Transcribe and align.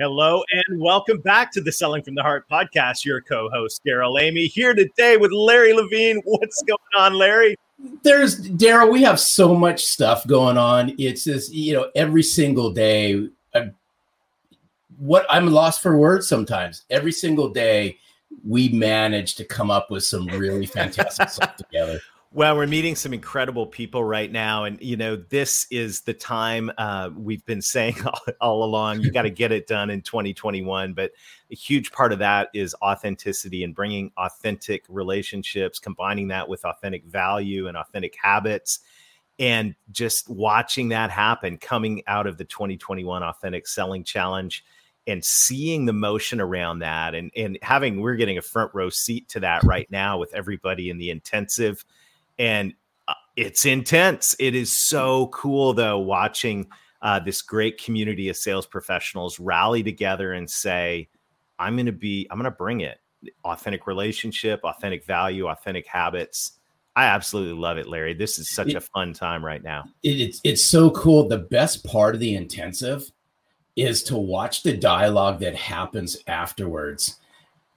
Hello 0.00 0.42
and 0.50 0.80
welcome 0.80 1.20
back 1.20 1.52
to 1.52 1.60
the 1.60 1.70
Selling 1.70 2.02
from 2.02 2.14
the 2.14 2.22
Heart 2.22 2.48
podcast. 2.50 3.04
Your 3.04 3.20
co-host 3.20 3.82
Darrell 3.84 4.18
Amy 4.18 4.46
here 4.46 4.72
today 4.72 5.18
with 5.18 5.30
Larry 5.30 5.74
Levine. 5.74 6.22
What's 6.24 6.62
going 6.62 6.78
on, 6.96 7.12
Larry? 7.12 7.54
There's 8.02 8.36
Darrell. 8.36 8.90
We 8.90 9.02
have 9.02 9.20
so 9.20 9.54
much 9.54 9.84
stuff 9.84 10.26
going 10.26 10.56
on. 10.56 10.94
It's 10.96 11.24
just 11.24 11.52
you 11.52 11.74
know 11.74 11.90
every 11.94 12.22
single 12.22 12.70
day. 12.70 13.28
I, 13.54 13.72
what 14.96 15.26
I'm 15.28 15.48
lost 15.48 15.82
for 15.82 15.98
words 15.98 16.26
sometimes. 16.26 16.84
Every 16.88 17.12
single 17.12 17.50
day, 17.50 17.98
we 18.42 18.70
manage 18.70 19.34
to 19.34 19.44
come 19.44 19.70
up 19.70 19.90
with 19.90 20.02
some 20.02 20.28
really 20.28 20.64
fantastic 20.80 21.28
stuff 21.28 21.56
together. 21.56 22.00
Well, 22.32 22.56
we're 22.56 22.68
meeting 22.68 22.94
some 22.94 23.12
incredible 23.12 23.66
people 23.66 24.04
right 24.04 24.30
now. 24.30 24.62
And, 24.62 24.80
you 24.80 24.96
know, 24.96 25.16
this 25.16 25.66
is 25.68 26.02
the 26.02 26.14
time 26.14 26.70
uh, 26.78 27.10
we've 27.16 27.44
been 27.44 27.60
saying 27.60 27.96
all, 28.06 28.20
all 28.40 28.64
along 28.64 29.00
you 29.00 29.10
got 29.10 29.22
to 29.22 29.30
get 29.30 29.50
it 29.50 29.66
done 29.66 29.90
in 29.90 30.00
2021. 30.00 30.92
But 30.92 31.10
a 31.50 31.56
huge 31.56 31.90
part 31.90 32.12
of 32.12 32.20
that 32.20 32.48
is 32.54 32.72
authenticity 32.82 33.64
and 33.64 33.74
bringing 33.74 34.12
authentic 34.16 34.84
relationships, 34.88 35.80
combining 35.80 36.28
that 36.28 36.48
with 36.48 36.64
authentic 36.64 37.04
value 37.04 37.66
and 37.66 37.76
authentic 37.76 38.14
habits. 38.22 38.78
And 39.40 39.74
just 39.90 40.30
watching 40.30 40.90
that 40.90 41.10
happen 41.10 41.58
coming 41.58 42.00
out 42.06 42.28
of 42.28 42.36
the 42.36 42.44
2021 42.44 43.24
Authentic 43.24 43.66
Selling 43.66 44.04
Challenge 44.04 44.64
and 45.08 45.24
seeing 45.24 45.84
the 45.84 45.92
motion 45.92 46.40
around 46.40 46.78
that 46.78 47.16
and, 47.16 47.32
and 47.34 47.58
having, 47.62 48.00
we're 48.00 48.14
getting 48.14 48.38
a 48.38 48.42
front 48.42 48.70
row 48.72 48.88
seat 48.88 49.28
to 49.30 49.40
that 49.40 49.64
right 49.64 49.90
now 49.90 50.16
with 50.16 50.32
everybody 50.32 50.90
in 50.90 50.98
the 50.98 51.10
intensive 51.10 51.84
and 52.40 52.74
uh, 53.06 53.14
it's 53.36 53.64
intense. 53.66 54.34
It 54.40 54.56
is 54.56 54.72
so 54.72 55.28
cool 55.28 55.72
though 55.74 55.98
watching 55.98 56.66
uh, 57.02 57.20
this 57.20 57.40
great 57.42 57.80
community 57.80 58.28
of 58.28 58.36
sales 58.36 58.66
professionals 58.66 59.38
rally 59.38 59.82
together 59.84 60.32
and 60.32 60.50
say, 60.50 61.08
"I'm 61.60 61.76
going 61.76 61.86
to 61.86 61.92
be, 61.92 62.26
I'm 62.30 62.38
going 62.38 62.50
to 62.50 62.56
bring 62.56 62.80
it." 62.80 62.98
Authentic 63.44 63.86
relationship, 63.86 64.60
authentic 64.64 65.04
value, 65.04 65.46
authentic 65.46 65.86
habits. 65.86 66.52
I 66.96 67.04
absolutely 67.04 67.58
love 67.60 67.78
it, 67.78 67.86
Larry. 67.86 68.14
This 68.14 68.38
is 68.38 68.50
such 68.50 68.68
It- 68.68 68.76
a 68.76 68.80
fun 68.80 69.12
time 69.12 69.44
right 69.44 69.62
now. 69.62 69.84
It, 70.02 70.20
it's 70.20 70.40
it's 70.42 70.64
so 70.64 70.90
cool. 70.90 71.28
The 71.28 71.38
best 71.38 71.84
part 71.84 72.14
of 72.14 72.20
the 72.20 72.34
intensive 72.34 73.10
is 73.76 74.02
to 74.04 74.16
watch 74.16 74.62
the 74.62 74.76
dialogue 74.76 75.38
that 75.40 75.54
happens 75.54 76.16
afterwards. 76.26 77.16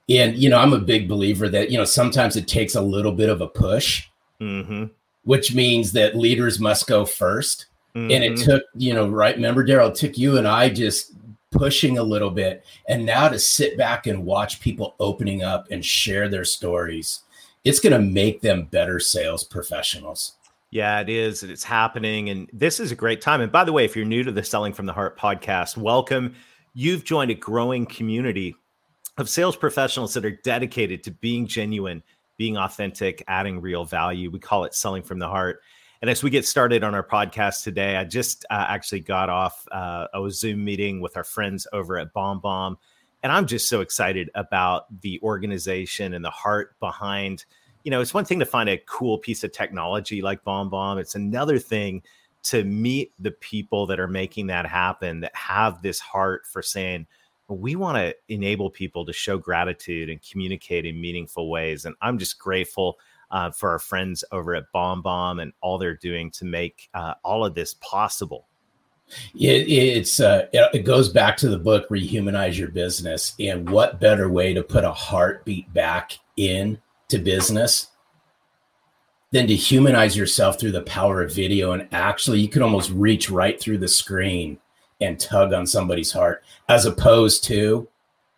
And 0.08 0.36
you 0.36 0.50
know, 0.50 0.58
I'm 0.58 0.72
a 0.72 0.78
big 0.78 1.08
believer 1.08 1.48
that 1.48 1.70
you 1.70 1.78
know 1.78 1.84
sometimes 1.84 2.36
it 2.36 2.48
takes 2.48 2.74
a 2.74 2.80
little 2.82 3.12
bit 3.12 3.28
of 3.30 3.40
a 3.40 3.46
push, 3.46 4.08
Mm-hmm. 4.44 4.84
which 5.24 5.54
means 5.54 5.92
that 5.92 6.16
leaders 6.16 6.60
must 6.60 6.86
go 6.86 7.04
1st 7.04 7.66
And 7.96 8.10
it 8.10 8.32
Mhm. 8.32 8.44
took 8.44 8.62
you 8.74 8.92
know, 8.92 9.08
right? 9.08 9.36
Remember, 9.36 9.62
Darrell, 9.64 9.88
it 9.90 9.94
took 9.94 10.18
you 10.18 10.36
and 10.36 10.48
I 10.48 10.68
just 10.68 11.12
pushing 11.52 11.96
a 11.98 12.02
little 12.02 12.30
bit, 12.30 12.64
and 12.88 13.06
now 13.06 13.28
to 13.28 13.38
sit 13.38 13.78
back 13.78 14.08
and 14.08 14.24
watch 14.26 14.60
people 14.60 14.96
opening 14.98 15.44
up 15.44 15.68
and 15.70 15.84
share 15.84 16.28
their 16.28 16.44
stories, 16.44 17.20
it's 17.62 17.78
going 17.78 17.92
to 17.92 18.00
make 18.00 18.40
them 18.40 18.64
better 18.64 18.98
sales 18.98 19.44
professionals. 19.44 20.32
Yeah, 20.70 20.98
it 21.00 21.08
is. 21.08 21.44
and 21.44 21.52
It's 21.52 21.62
happening. 21.62 22.30
And 22.30 22.50
this 22.52 22.80
is 22.80 22.90
a 22.90 22.96
great 22.96 23.20
time. 23.20 23.40
And 23.40 23.52
by 23.52 23.62
the 23.62 23.72
way, 23.72 23.84
if 23.84 23.94
you're 23.94 24.04
new 24.04 24.24
to 24.24 24.32
the 24.32 24.42
Selling 24.42 24.72
from 24.72 24.86
the 24.86 24.92
Heart 24.92 25.16
podcast, 25.16 25.76
welcome. 25.76 26.34
You've 26.74 27.04
joined 27.04 27.30
a 27.30 27.34
growing 27.34 27.86
community 27.86 28.56
of 29.18 29.28
sales 29.28 29.54
professionals 29.56 30.12
that 30.14 30.24
are 30.24 30.36
dedicated 30.42 31.04
to 31.04 31.12
being 31.12 31.46
genuine, 31.46 32.02
being 32.36 32.56
authentic, 32.56 33.22
adding 33.28 33.60
real 33.60 33.84
value. 33.84 34.30
We 34.30 34.38
call 34.38 34.64
it 34.64 34.74
Selling 34.74 35.02
from 35.02 35.18
the 35.18 35.28
Heart. 35.28 35.60
And 36.02 36.10
as 36.10 36.22
we 36.22 36.30
get 36.30 36.46
started 36.46 36.84
on 36.84 36.94
our 36.94 37.06
podcast 37.06 37.62
today, 37.62 37.96
I 37.96 38.04
just 38.04 38.44
uh, 38.50 38.66
actually 38.68 39.00
got 39.00 39.30
off 39.30 39.66
uh, 39.72 40.06
a 40.12 40.30
Zoom 40.30 40.64
meeting 40.64 41.00
with 41.00 41.16
our 41.16 41.24
friends 41.24 41.66
over 41.72 41.98
at 41.98 42.12
Bomb 42.12 42.40
Bomb. 42.40 42.76
And 43.22 43.32
I'm 43.32 43.46
just 43.46 43.68
so 43.68 43.80
excited 43.80 44.28
about 44.34 45.00
the 45.00 45.18
organization 45.22 46.12
and 46.12 46.24
the 46.24 46.30
heart 46.30 46.78
behind 46.78 47.44
you 47.84 47.90
know, 47.90 48.00
it's 48.00 48.14
one 48.14 48.24
thing 48.24 48.38
to 48.40 48.46
find 48.46 48.68
a 48.68 48.82
cool 48.86 49.18
piece 49.18 49.44
of 49.44 49.52
technology 49.52 50.22
like 50.22 50.42
Bomb 50.42 50.70
Bomb. 50.70 50.98
It's 50.98 51.14
another 51.14 51.58
thing 51.58 52.02
to 52.44 52.64
meet 52.64 53.12
the 53.18 53.30
people 53.30 53.86
that 53.86 54.00
are 54.00 54.08
making 54.08 54.48
that 54.48 54.66
happen 54.66 55.20
that 55.20 55.36
have 55.36 55.82
this 55.82 56.00
heart 56.00 56.46
for 56.46 56.62
saying, 56.62 57.06
we 57.48 57.76
want 57.76 57.96
to 57.98 58.14
enable 58.28 58.70
people 58.70 59.04
to 59.04 59.12
show 59.12 59.36
gratitude 59.36 60.08
and 60.08 60.20
communicate 60.22 60.86
in 60.86 61.00
meaningful 61.00 61.50
ways. 61.50 61.84
And 61.84 61.94
I'm 62.00 62.18
just 62.18 62.38
grateful 62.38 62.98
uh, 63.30 63.50
for 63.50 63.70
our 63.70 63.78
friends 63.78 64.24
over 64.32 64.54
at 64.54 64.64
Bomb 64.72 65.02
Bomb 65.02 65.40
and 65.40 65.52
all 65.60 65.76
they're 65.76 65.96
doing 65.96 66.30
to 66.32 66.44
make 66.44 66.88
uh, 66.94 67.14
all 67.22 67.44
of 67.44 67.54
this 67.54 67.74
possible. 67.74 68.46
It, 69.34 69.68
it's 69.68 70.18
uh, 70.18 70.46
it, 70.52 70.84
goes 70.84 71.10
back 71.10 71.36
to 71.38 71.48
the 71.48 71.58
book 71.58 71.86
rehumanize 71.90 72.56
your 72.56 72.68
business 72.68 73.34
and 73.38 73.68
what 73.68 74.00
better 74.00 74.30
way 74.30 74.54
to 74.54 74.62
put 74.62 74.82
a 74.82 74.92
heartbeat 74.92 75.72
back 75.74 76.18
in 76.38 76.80
to 77.08 77.18
business 77.18 77.88
than 79.30 79.46
to 79.46 79.54
humanize 79.54 80.16
yourself 80.16 80.58
through 80.58 80.72
the 80.72 80.82
power 80.82 81.22
of 81.22 81.34
video 81.34 81.72
and 81.72 81.86
actually 81.92 82.40
you 82.40 82.48
can 82.48 82.62
almost 82.62 82.90
reach 82.92 83.28
right 83.28 83.60
through 83.60 83.78
the 83.78 83.88
screen 83.88 84.58
and 85.00 85.18
tug 85.18 85.52
on 85.52 85.66
somebody's 85.66 86.12
heart 86.12 86.42
as 86.68 86.86
opposed 86.86 87.44
to 87.44 87.88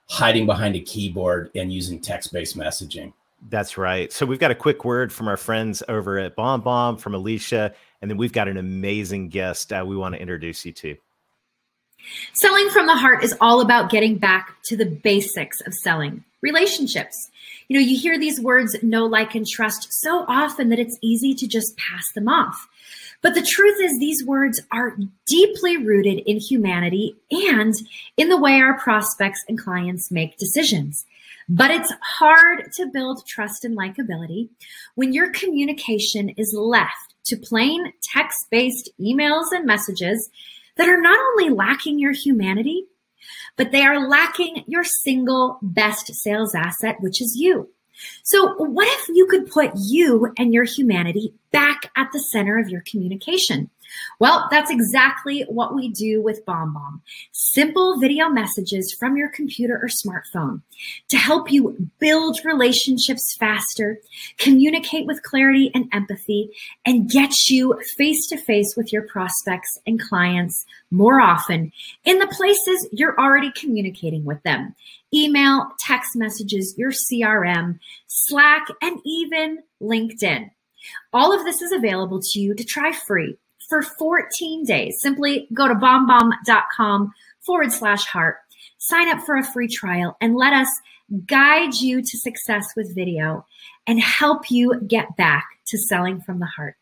hiding 0.09 0.47
behind 0.47 0.77
a 0.77 0.81
keyboard 0.81 1.51
and 1.55 1.73
using 1.73 2.01
text-based 2.01 2.57
messaging 2.57 3.13
That's 3.51 3.77
right. 3.77 4.13
So 4.13 4.25
we've 4.25 4.39
got 4.39 4.51
a 4.51 4.55
quick 4.55 4.85
word 4.85 5.13
from 5.13 5.29
our 5.29 5.37
friends 5.37 5.83
over 5.89 6.19
at 6.19 6.37
Bomb 6.37 6.63
Bomb 6.63 6.97
from 6.97 7.15
Alicia, 7.15 7.75
and 8.01 8.11
then 8.11 8.17
we've 8.17 8.33
got 8.33 8.49
an 8.49 8.57
amazing 8.57 9.29
guest 9.29 9.73
uh, 9.73 9.85
we 9.87 9.97
want 9.97 10.15
to 10.15 10.21
introduce 10.21 10.65
you 10.65 10.73
to. 10.73 10.97
Selling 12.35 12.69
from 12.71 12.87
the 12.87 12.95
heart 12.95 13.25
is 13.25 13.35
all 13.41 13.61
about 13.61 13.91
getting 13.91 14.17
back 14.17 14.57
to 14.65 14.77
the 14.77 14.87
basics 14.87 15.61
of 15.63 15.75
selling 15.75 16.25
relationships. 16.41 17.31
You 17.69 17.79
know, 17.79 17.85
you 17.85 17.99
hear 17.99 18.19
these 18.19 18.41
words 18.41 18.77
know, 18.83 19.07
like, 19.07 19.35
and 19.35 19.47
trust 19.47 19.89
so 19.91 20.25
often 20.29 20.69
that 20.69 20.79
it's 20.79 20.99
easy 21.03 21.35
to 21.35 21.47
just 21.47 21.77
pass 21.77 22.05
them 22.15 22.29
off. 22.29 22.69
But 23.27 23.35
the 23.35 23.43
truth 23.43 23.79
is, 23.81 23.99
these 23.99 24.25
words 24.25 24.63
are 24.71 24.97
deeply 25.27 25.77
rooted 25.77 26.21
in 26.31 26.39
humanity 26.39 27.17
and 27.29 27.75
in 28.17 28.29
the 28.29 28.37
way 28.37 28.61
our 28.61 28.79
prospects 28.79 29.43
and 29.49 29.59
clients 29.59 30.13
make 30.13 30.39
decisions. 30.39 31.05
But 31.49 31.73
it's 31.73 31.93
hard 32.01 32.71
to 32.75 32.87
build 32.87 33.27
trust 33.27 33.65
and 33.65 33.77
likability 33.77 34.51
when 34.95 35.13
your 35.13 35.33
communication 35.33 36.29
is 36.37 36.55
left 36.57 37.17
to 37.25 37.37
plain 37.37 37.93
text 38.01 38.47
based 38.49 38.91
emails 39.01 39.47
and 39.51 39.67
messages 39.67 40.31
that 40.77 40.89
are 40.89 41.01
not 41.01 41.19
only 41.19 41.51
lacking 41.51 41.99
your 41.99 42.13
humanity, 42.13 42.85
but 43.57 43.73
they 43.73 43.83
are 43.83 44.09
lacking 44.09 44.63
your 44.69 44.85
single 44.85 45.59
best 45.63 46.15
sales 46.15 46.55
asset, 46.55 46.99
which 47.01 47.21
is 47.21 47.35
you. 47.35 47.71
So, 48.23 48.55
what 48.55 48.89
if 48.89 49.09
you 49.15 49.27
could 49.27 49.51
put 49.51 49.73
you 49.77 50.33
and 50.37 50.53
your 50.53 50.65
humanity 50.65 51.35
back 51.53 51.91
at 51.97 52.11
the 52.13 52.21
center 52.21 52.59
of 52.59 52.69
your 52.69 52.83
communication? 52.83 53.71
Well, 54.19 54.49
that's 54.51 54.71
exactly 54.71 55.43
what 55.43 55.75
we 55.75 55.91
do 55.91 56.23
with 56.23 56.45
BombBomb. 56.47 57.01
Simple 57.33 57.99
video 58.01 58.29
messages 58.29 58.95
from 58.99 59.17
your 59.17 59.29
computer 59.29 59.75
or 59.75 59.89
smartphone 59.89 60.63
to 61.09 61.17
help 61.17 61.51
you 61.51 61.77
build 61.99 62.39
relationships 62.45 63.37
faster, 63.39 63.99
communicate 64.39 65.07
with 65.07 65.23
clarity 65.23 65.71
and 65.75 65.89
empathy, 65.93 66.51
and 66.85 67.11
get 67.11 67.33
you 67.49 67.81
face 67.97 68.27
to 68.29 68.37
face 68.37 68.75
with 68.77 68.93
your 68.93 69.03
prospects 69.03 69.79
and 69.87 70.01
clients 70.01 70.65
more 70.91 71.21
often 71.21 71.73
in 72.05 72.19
the 72.19 72.27
places 72.29 72.89
you're 72.93 73.19
already 73.19 73.53
communicating 73.53 74.25
with 74.25 74.43
them 74.43 74.75
email, 75.15 75.71
text 75.79 76.11
messages, 76.17 76.75
your 76.77 76.91
CRM, 76.91 77.79
Slack, 78.07 78.67
and 78.83 79.01
even 79.05 79.61
LinkedIn. 79.81 80.51
All 81.13 81.33
of 81.33 81.45
this 81.45 81.63
is 81.63 81.73
available 81.73 82.21
to 82.21 82.41
you 82.41 82.55
to 82.55 82.65
try 82.65 82.93
free 82.93 83.37
for 83.69 83.83
14 83.83 84.65
days. 84.65 85.01
Simply 85.01 85.49
go 85.53 85.69
to 85.69 85.75
bombbomb.com 85.75 87.13
forward 87.41 87.73
slash 87.73 88.05
heart. 88.07 88.39
sign 88.79 89.09
up 89.09 89.25
for 89.25 89.37
a 89.37 89.45
free 89.45 89.69
trial 89.69 90.17
and 90.21 90.37
let 90.37 90.53
us 90.53 90.69
guide 91.27 91.75
you 91.75 92.03
to 92.03 92.19
success 92.19 92.67
with 92.77 92.95
video 92.95 93.45
and 93.87 94.01
help 94.01 94.51
you 94.51 94.81
get 94.87 95.17
back 95.17 95.47
to 95.67 95.79
selling 95.79 96.21
from 96.21 96.41
the 96.41 96.47
heart. 96.47 96.77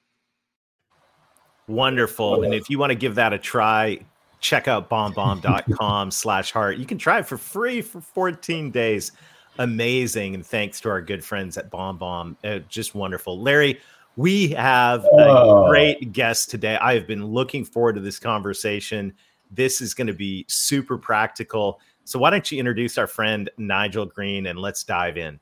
Wonderful. 1.67 2.43
And 2.43 2.55
if 2.55 2.69
you 2.69 2.79
want 2.79 2.91
to 2.91 2.95
give 2.95 3.15
that 3.15 3.33
a 3.33 3.39
try, 3.39 4.01
check 4.41 4.69
out 4.69 4.91
bombbomb.com 4.91 6.11
slash 6.11 6.53
heart. 6.53 6.77
You 6.77 6.87
can 6.87 6.99
try 6.99 7.21
it 7.21 7.27
for 7.27 7.39
free 7.39 7.81
for 7.81 8.01
14 8.01 8.71
days. 8.71 9.13
Amazing. 9.59 10.35
And 10.35 10.45
thanks 10.45 10.81
to 10.81 10.91
our 10.91 11.01
good 11.01 11.25
friends 11.25 11.57
at 11.57 11.71
BombBomb. 11.71 12.37
Uh, 12.45 12.59
just 12.69 12.95
wonderful. 12.95 13.41
Larry, 13.41 13.81
we 14.17 14.49
have 14.51 15.05
a 15.05 15.65
great 15.69 16.13
guest 16.13 16.51
today. 16.51 16.77
I 16.77 16.95
have 16.95 17.07
been 17.07 17.27
looking 17.27 17.65
forward 17.65 17.95
to 17.95 18.01
this 18.01 18.19
conversation. 18.19 19.13
This 19.51 19.81
is 19.81 19.95
going 19.95 20.07
to 20.07 20.15
be 20.15 20.45
super 20.49 20.97
practical. 20.97 21.81
So 22.05 22.19
why 22.19 22.31
don't 22.31 22.51
you 22.51 22.59
introduce 22.59 22.99
our 22.99 23.07
friend 23.07 23.51
Nigel 23.57 24.07
Green 24.07 24.47
and 24.47 24.59
let's 24.59 24.85
dive 24.85 25.17
in. 25.17 25.41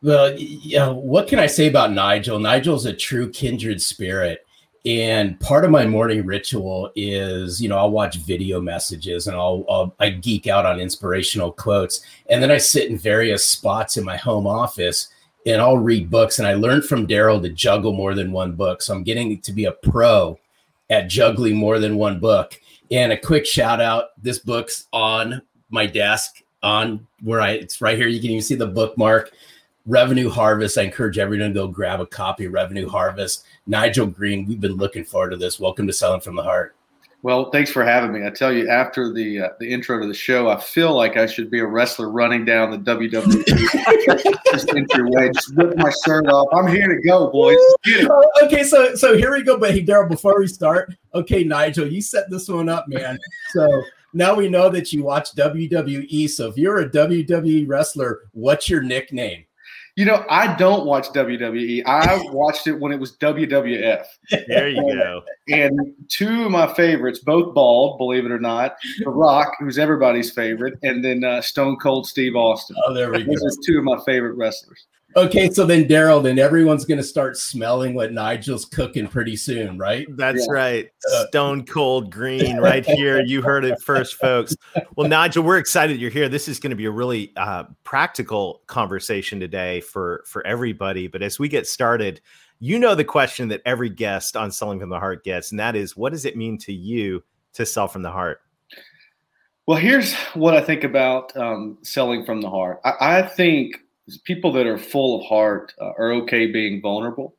Well, 0.00 0.32
yeah, 0.38 0.86
uh, 0.86 0.92
what 0.92 1.26
can 1.26 1.40
I 1.40 1.46
say 1.46 1.66
about 1.66 1.92
Nigel? 1.92 2.38
Nigel's 2.38 2.86
a 2.86 2.92
true 2.92 3.30
kindred 3.30 3.82
spirit. 3.82 4.46
And 4.86 5.38
part 5.40 5.64
of 5.64 5.72
my 5.72 5.86
morning 5.86 6.24
ritual 6.24 6.92
is, 6.94 7.60
you 7.60 7.68
know, 7.68 7.76
I'll 7.76 7.90
watch 7.90 8.16
video 8.16 8.60
messages 8.60 9.26
and 9.26 9.36
I'll, 9.36 9.64
I'll 9.68 9.94
I 9.98 10.10
geek 10.10 10.46
out 10.46 10.64
on 10.64 10.78
inspirational 10.78 11.50
quotes. 11.50 12.00
And 12.30 12.40
then 12.40 12.52
I 12.52 12.58
sit 12.58 12.88
in 12.88 12.96
various 12.96 13.44
spots 13.44 13.96
in 13.96 14.04
my 14.04 14.16
home 14.16 14.46
office 14.46 15.08
and 15.48 15.62
I'll 15.62 15.78
read 15.78 16.10
books. 16.10 16.38
And 16.38 16.46
I 16.46 16.54
learned 16.54 16.84
from 16.84 17.06
Darrell 17.06 17.40
to 17.40 17.48
juggle 17.48 17.94
more 17.94 18.14
than 18.14 18.32
one 18.32 18.52
book. 18.52 18.82
So 18.82 18.94
I'm 18.94 19.02
getting 19.02 19.40
to 19.40 19.52
be 19.52 19.64
a 19.64 19.72
pro 19.72 20.38
at 20.90 21.08
juggling 21.08 21.56
more 21.56 21.78
than 21.78 21.96
one 21.96 22.20
book. 22.20 22.60
And 22.90 23.12
a 23.12 23.18
quick 23.18 23.46
shout 23.46 23.80
out 23.80 24.10
this 24.22 24.38
book's 24.38 24.86
on 24.92 25.40
my 25.70 25.86
desk, 25.86 26.42
on 26.62 27.06
where 27.22 27.40
I 27.40 27.52
it's 27.52 27.80
right 27.80 27.96
here. 27.96 28.08
You 28.08 28.20
can 28.20 28.30
even 28.30 28.42
see 28.42 28.54
the 28.56 28.66
bookmark. 28.66 29.32
Revenue 29.86 30.28
Harvest. 30.28 30.76
I 30.76 30.82
encourage 30.82 31.16
everyone 31.16 31.48
to 31.48 31.54
go 31.54 31.66
grab 31.66 32.00
a 32.00 32.06
copy 32.06 32.44
of 32.44 32.52
Revenue 32.52 32.86
Harvest. 32.86 33.46
Nigel 33.66 34.06
Green, 34.06 34.46
we've 34.46 34.60
been 34.60 34.76
looking 34.76 35.04
forward 35.04 35.30
to 35.30 35.38
this. 35.38 35.58
Welcome 35.58 35.86
to 35.86 35.94
Selling 35.94 36.20
from 36.20 36.36
the 36.36 36.42
Heart. 36.42 36.76
Well, 37.22 37.50
thanks 37.50 37.70
for 37.72 37.84
having 37.84 38.12
me. 38.12 38.24
I 38.24 38.30
tell 38.30 38.52
you, 38.52 38.68
after 38.68 39.12
the 39.12 39.40
uh, 39.40 39.48
the 39.58 39.68
intro 39.68 40.00
to 40.00 40.06
the 40.06 40.14
show, 40.14 40.48
I 40.48 40.60
feel 40.60 40.94
like 40.94 41.16
I 41.16 41.26
should 41.26 41.50
be 41.50 41.58
a 41.58 41.66
wrestler 41.66 42.10
running 42.10 42.44
down 42.44 42.70
the 42.70 42.78
WWE 42.78 44.42
just 44.52 44.68
entryway, 44.68 45.30
just 45.34 45.52
rip 45.56 45.76
my 45.76 45.90
shirt 46.04 46.28
off. 46.28 46.46
I'm 46.52 46.68
here 46.68 46.86
to 46.86 47.02
go, 47.02 47.28
boys. 47.28 47.56
Let's 47.86 47.98
get 47.98 48.04
it. 48.04 48.10
Okay, 48.44 48.62
so 48.62 48.94
so 48.94 49.16
here 49.16 49.32
we 49.32 49.42
go. 49.42 49.58
But 49.58 49.72
hey, 49.72 49.80
Darrell, 49.80 50.08
before 50.08 50.38
we 50.38 50.46
start, 50.46 50.94
okay, 51.12 51.42
Nigel, 51.42 51.88
you 51.88 52.00
set 52.00 52.30
this 52.30 52.48
one 52.48 52.68
up, 52.68 52.86
man. 52.86 53.18
So 53.50 53.82
now 54.12 54.36
we 54.36 54.48
know 54.48 54.68
that 54.70 54.92
you 54.92 55.02
watch 55.02 55.34
WWE. 55.34 56.30
So 56.30 56.48
if 56.48 56.56
you're 56.56 56.78
a 56.78 56.88
WWE 56.88 57.68
wrestler, 57.68 58.20
what's 58.32 58.70
your 58.70 58.80
nickname? 58.80 59.44
You 59.98 60.04
know, 60.04 60.24
I 60.30 60.54
don't 60.54 60.86
watch 60.86 61.08
WWE. 61.08 61.82
I 61.84 62.20
watched 62.30 62.68
it 62.68 62.78
when 62.78 62.92
it 62.92 63.00
was 63.00 63.16
WWF. 63.16 64.04
There 64.46 64.68
you 64.68 64.80
go. 64.80 65.22
And 65.48 65.92
two 66.06 66.44
of 66.44 66.52
my 66.52 66.72
favorites, 66.72 67.18
both 67.18 67.52
bald, 67.52 67.98
believe 67.98 68.24
it 68.24 68.30
or 68.30 68.38
not, 68.38 68.76
The 69.00 69.10
Rock, 69.10 69.56
who's 69.58 69.76
everybody's 69.76 70.30
favorite, 70.30 70.78
and 70.84 71.04
then 71.04 71.24
uh, 71.24 71.42
Stone 71.42 71.78
Cold 71.78 72.06
Steve 72.06 72.36
Austin. 72.36 72.76
Oh, 72.86 72.94
there 72.94 73.10
we 73.10 73.24
go. 73.24 73.32
Those 73.32 73.58
are 73.58 73.60
two 73.66 73.78
of 73.78 73.82
my 73.82 73.98
favorite 74.06 74.36
wrestlers. 74.36 74.86
Okay, 75.16 75.48
so 75.50 75.64
then 75.64 75.88
Darrell, 75.88 76.20
then 76.20 76.38
everyone's 76.38 76.84
gonna 76.84 77.02
start 77.02 77.36
smelling 77.36 77.94
what 77.94 78.12
Nigel's 78.12 78.66
cooking 78.66 79.08
pretty 79.08 79.36
soon, 79.36 79.78
right? 79.78 80.06
That's 80.10 80.46
Yeah. 80.46 80.52
right. 80.52 80.90
Uh, 81.12 81.26
Stone 81.28 81.64
cold 81.64 82.10
green 82.12 82.58
right 82.58 82.84
here. 82.84 83.20
You 83.28 83.42
heard 83.42 83.64
it 83.64 83.80
first, 83.82 84.14
folks. 84.16 84.54
Well, 84.96 85.08
Nigel, 85.08 85.42
we're 85.42 85.58
excited 85.58 85.98
you're 86.00 86.10
here. 86.10 86.28
This 86.28 86.46
is 86.46 86.60
going 86.60 86.70
to 86.70 86.76
be 86.76 86.84
a 86.84 86.90
really 86.90 87.32
uh, 87.36 87.64
practical 87.84 88.62
conversation 88.66 89.40
today 89.40 89.80
for 89.80 90.22
for 90.26 90.46
everybody. 90.46 91.08
But 91.08 91.22
as 91.22 91.38
we 91.38 91.48
get 91.48 91.66
started, 91.66 92.20
you 92.60 92.78
know 92.78 92.94
the 92.94 93.04
question 93.04 93.48
that 93.48 93.62
every 93.66 93.88
guest 93.88 94.36
on 94.36 94.50
Selling 94.50 94.78
from 94.78 94.90
the 94.90 94.98
Heart 95.00 95.24
gets, 95.24 95.50
and 95.50 95.60
that 95.60 95.74
is, 95.74 95.96
what 95.96 96.12
does 96.12 96.24
it 96.26 96.36
mean 96.36 96.58
to 96.58 96.72
you 96.72 97.22
to 97.54 97.64
sell 97.66 97.88
from 97.88 98.02
the 98.02 98.10
heart? 98.10 98.40
Well, 99.66 99.78
here's 99.78 100.14
what 100.34 100.54
I 100.54 100.60
think 100.60 100.84
about 100.84 101.36
um, 101.36 101.78
selling 101.82 102.24
from 102.24 102.40
the 102.40 102.48
heart. 102.48 102.80
I, 102.84 103.18
I 103.18 103.22
think 103.22 103.80
people 104.24 104.52
that 104.52 104.66
are 104.66 104.78
full 104.78 105.20
of 105.20 105.26
heart 105.26 105.74
uh, 105.80 105.92
are 105.98 106.12
okay 106.12 106.46
being 106.46 106.80
vulnerable. 106.80 107.36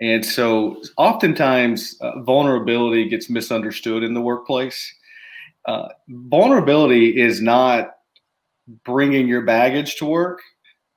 And 0.00 0.24
so 0.24 0.82
oftentimes 0.96 1.96
uh, 2.00 2.22
vulnerability 2.22 3.08
gets 3.08 3.28
misunderstood 3.28 4.02
in 4.02 4.14
the 4.14 4.20
workplace. 4.20 4.94
Uh, 5.66 5.88
vulnerability 6.08 7.20
is 7.20 7.40
not 7.40 7.90
bringing 8.84 9.26
your 9.26 9.42
baggage 9.42 9.96
to 9.96 10.06
work 10.06 10.40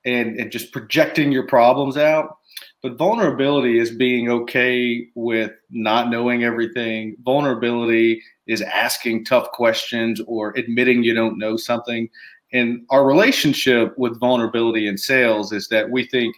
and, 0.04 0.38
and 0.38 0.52
just 0.52 0.72
projecting 0.72 1.32
your 1.32 1.46
problems 1.46 1.96
out. 1.96 2.36
But 2.82 2.98
vulnerability 2.98 3.78
is 3.78 3.90
being 3.90 4.28
okay 4.28 5.08
with 5.14 5.52
not 5.70 6.10
knowing 6.10 6.44
everything. 6.44 7.16
Vulnerability 7.24 8.22
is 8.46 8.60
asking 8.60 9.24
tough 9.24 9.50
questions 9.52 10.20
or 10.26 10.52
admitting 10.56 11.02
you 11.02 11.14
don't 11.14 11.38
know 11.38 11.56
something. 11.56 12.08
And 12.52 12.84
our 12.90 13.06
relationship 13.06 13.96
with 13.96 14.20
vulnerability 14.20 14.86
in 14.86 14.98
sales 14.98 15.52
is 15.52 15.68
that 15.68 15.90
we 15.90 16.04
think 16.04 16.36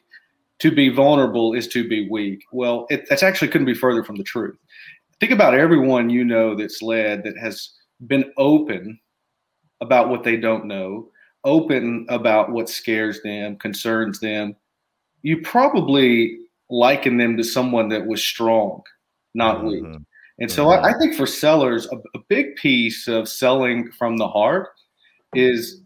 to 0.61 0.71
be 0.71 0.89
vulnerable 0.89 1.55
is 1.55 1.67
to 1.69 1.89
be 1.89 2.09
weak. 2.09 2.45
Well, 2.53 2.87
it, 2.91 3.07
that's 3.09 3.23
actually 3.23 3.49
couldn't 3.49 3.67
be 3.67 3.75
further 3.75 4.05
from 4.05 4.17
the 4.17 4.25
truth. 4.25 4.57
Think 5.21 5.33
about 5.33 5.55
everyone 5.55 6.11
you 6.11 6.25
know 6.25 6.55
that's 6.55 6.83
led 6.83 7.25
that 7.25 7.37
has 7.37 7.71
been 8.07 8.33
open 8.37 8.99
about 9.81 10.09
what 10.09 10.23
they 10.23 10.37
don't 10.37 10.67
know, 10.67 11.09
open 11.45 12.07
about 12.09 12.53
what 12.53 12.69
scares 12.69 13.21
them, 13.23 13.57
concerns 13.57 14.21
them. 14.21 14.55
You 15.23 15.43
probably 15.43 16.39
liken 16.71 17.17
them 17.17 17.37
to 17.37 17.45
someone 17.45 17.89
that 17.89 18.07
was 18.07 18.23
strong, 18.23 18.83
not 19.35 19.65
weak. 19.65 19.83
Mhm. 19.83 20.05
And 20.41 20.51
so 20.51 20.71
I, 20.71 20.91
I 20.91 20.99
think 20.99 21.15
for 21.15 21.27
sellers, 21.27 21.87
a, 21.93 21.97
a 22.17 22.21
big 22.29 22.57
piece 22.57 23.07
of 23.07 23.29
selling 23.29 23.93
from 23.93 24.17
the 24.17 24.27
heart 24.27 24.71
is 25.33 25.84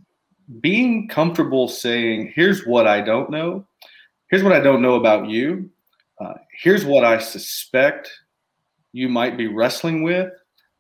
being 0.60 1.08
comfortable 1.08 1.68
saying, 1.68 2.32
here's 2.34 2.64
what 2.64 2.86
I 2.86 3.00
don't 3.00 3.30
know. 3.30 3.66
Here's 4.30 4.42
what 4.42 4.52
I 4.52 4.60
don't 4.60 4.82
know 4.82 4.94
about 4.94 5.28
you. 5.28 5.70
Uh, 6.20 6.34
here's 6.62 6.84
what 6.84 7.04
I 7.04 7.18
suspect 7.18 8.10
you 8.92 9.08
might 9.08 9.36
be 9.36 9.46
wrestling 9.46 10.02
with. 10.02 10.32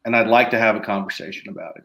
And 0.04 0.16
I'd 0.16 0.28
like 0.28 0.50
to 0.50 0.58
have 0.58 0.76
a 0.76 0.80
conversation 0.80 1.50
about 1.50 1.76
it. 1.76 1.84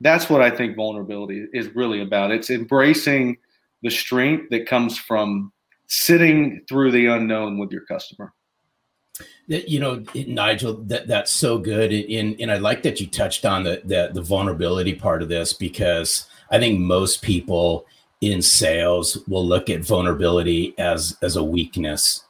That's 0.00 0.28
what 0.28 0.42
I 0.42 0.50
think 0.50 0.76
vulnerability 0.76 1.46
is 1.52 1.74
really 1.74 2.02
about. 2.02 2.32
It's 2.32 2.50
embracing 2.50 3.38
the 3.82 3.90
strength 3.90 4.50
that 4.50 4.66
comes 4.66 4.98
from 4.98 5.52
sitting 5.86 6.62
through 6.68 6.92
the 6.92 7.06
unknown 7.06 7.58
with 7.58 7.70
your 7.70 7.84
customer. 7.86 8.32
You 9.46 9.80
know 9.80 10.04
nigel 10.14 10.74
that 10.84 11.06
that's 11.06 11.30
so 11.30 11.58
good 11.58 11.92
and 11.92 12.40
and 12.40 12.50
i 12.50 12.56
like 12.56 12.82
that 12.84 12.98
you 12.98 13.06
touched 13.06 13.44
on 13.44 13.62
the, 13.62 13.82
the 13.84 14.10
the 14.14 14.22
vulnerability 14.22 14.94
part 14.94 15.20
of 15.20 15.28
this 15.28 15.52
because 15.52 16.26
i 16.52 16.58
think 16.58 16.78
most 16.78 17.22
people 17.22 17.84
in 18.20 18.40
sales 18.40 19.18
will 19.26 19.44
look 19.44 19.68
at 19.68 19.84
vulnerability 19.84 20.74
as 20.78 21.16
as 21.22 21.36
a 21.36 21.42
weakness 21.42 22.22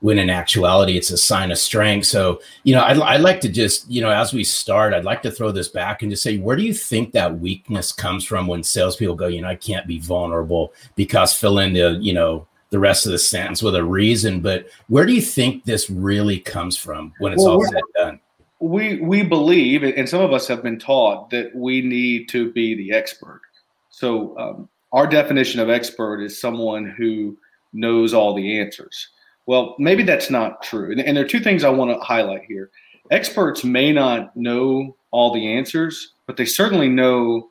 when 0.00 0.18
in 0.18 0.28
actuality 0.28 0.96
it's 0.96 1.10
a 1.10 1.16
sign 1.16 1.50
of 1.50 1.58
strength. 1.58 2.06
So 2.06 2.40
you 2.64 2.74
know 2.74 2.82
I'd, 2.82 2.98
I'd 2.98 3.20
like 3.20 3.40
to 3.42 3.48
just 3.48 3.90
you 3.90 4.00
know 4.02 4.10
as 4.10 4.32
we 4.32 4.44
start 4.44 4.92
i'd 4.92 5.04
like 5.04 5.22
to 5.22 5.30
throw 5.30 5.50
this 5.52 5.68
back 5.68 6.02
and 6.02 6.10
just 6.10 6.22
say 6.22 6.38
where 6.38 6.56
do 6.56 6.62
you 6.62 6.74
think 6.74 7.12
that 7.12 7.38
weakness 7.38 7.92
comes 7.92 8.24
from 8.24 8.46
when 8.46 8.62
salespeople 8.62 9.16
go 9.16 9.26
you 9.26 9.40
know 9.40 9.48
i 9.48 9.54
can't 9.54 9.86
be 9.86 9.98
vulnerable 9.98 10.72
because 10.96 11.34
fill 11.34 11.58
in 11.60 11.72
the 11.72 11.98
you 12.00 12.12
know 12.12 12.46
the 12.70 12.78
rest 12.78 13.06
of 13.06 13.12
the 13.12 13.18
sentence 13.18 13.62
with 13.62 13.74
a 13.74 13.82
reason 13.82 14.40
but 14.40 14.68
where 14.88 15.06
do 15.06 15.12
you 15.12 15.22
think 15.22 15.64
this 15.64 15.88
really 15.88 16.38
comes 16.38 16.76
from 16.76 17.12
when 17.18 17.32
it's 17.32 17.42
Well, 17.42 17.54
all 17.54 17.64
said 17.64 17.74
and 17.74 17.94
done? 17.94 18.20
We 18.58 19.00
we 19.00 19.22
believe 19.22 19.82
and 19.82 20.08
some 20.08 20.20
of 20.20 20.32
us 20.32 20.48
have 20.48 20.62
been 20.62 20.78
taught 20.78 21.30
that 21.30 21.54
we 21.54 21.80
need 21.80 22.28
to 22.30 22.52
be 22.52 22.74
the 22.74 22.92
expert 22.92 23.40
so 23.96 24.36
um, 24.38 24.68
our 24.92 25.06
definition 25.06 25.58
of 25.58 25.70
expert 25.70 26.20
is 26.20 26.38
someone 26.38 26.94
who 26.98 27.38
knows 27.72 28.12
all 28.12 28.34
the 28.34 28.58
answers. 28.60 29.08
Well 29.46 29.74
maybe 29.78 30.02
that's 30.02 30.28
not 30.28 30.62
true. 30.62 30.92
And, 30.92 31.00
and 31.00 31.16
there 31.16 31.24
are 31.24 31.28
two 31.28 31.40
things 31.40 31.64
i 31.64 31.70
want 31.70 31.90
to 31.90 31.98
highlight 32.04 32.42
here. 32.46 32.70
Experts 33.10 33.64
may 33.64 33.92
not 33.92 34.36
know 34.36 34.94
all 35.12 35.32
the 35.32 35.50
answers 35.50 36.12
but 36.26 36.36
they 36.36 36.44
certainly 36.44 36.88
know 36.88 37.48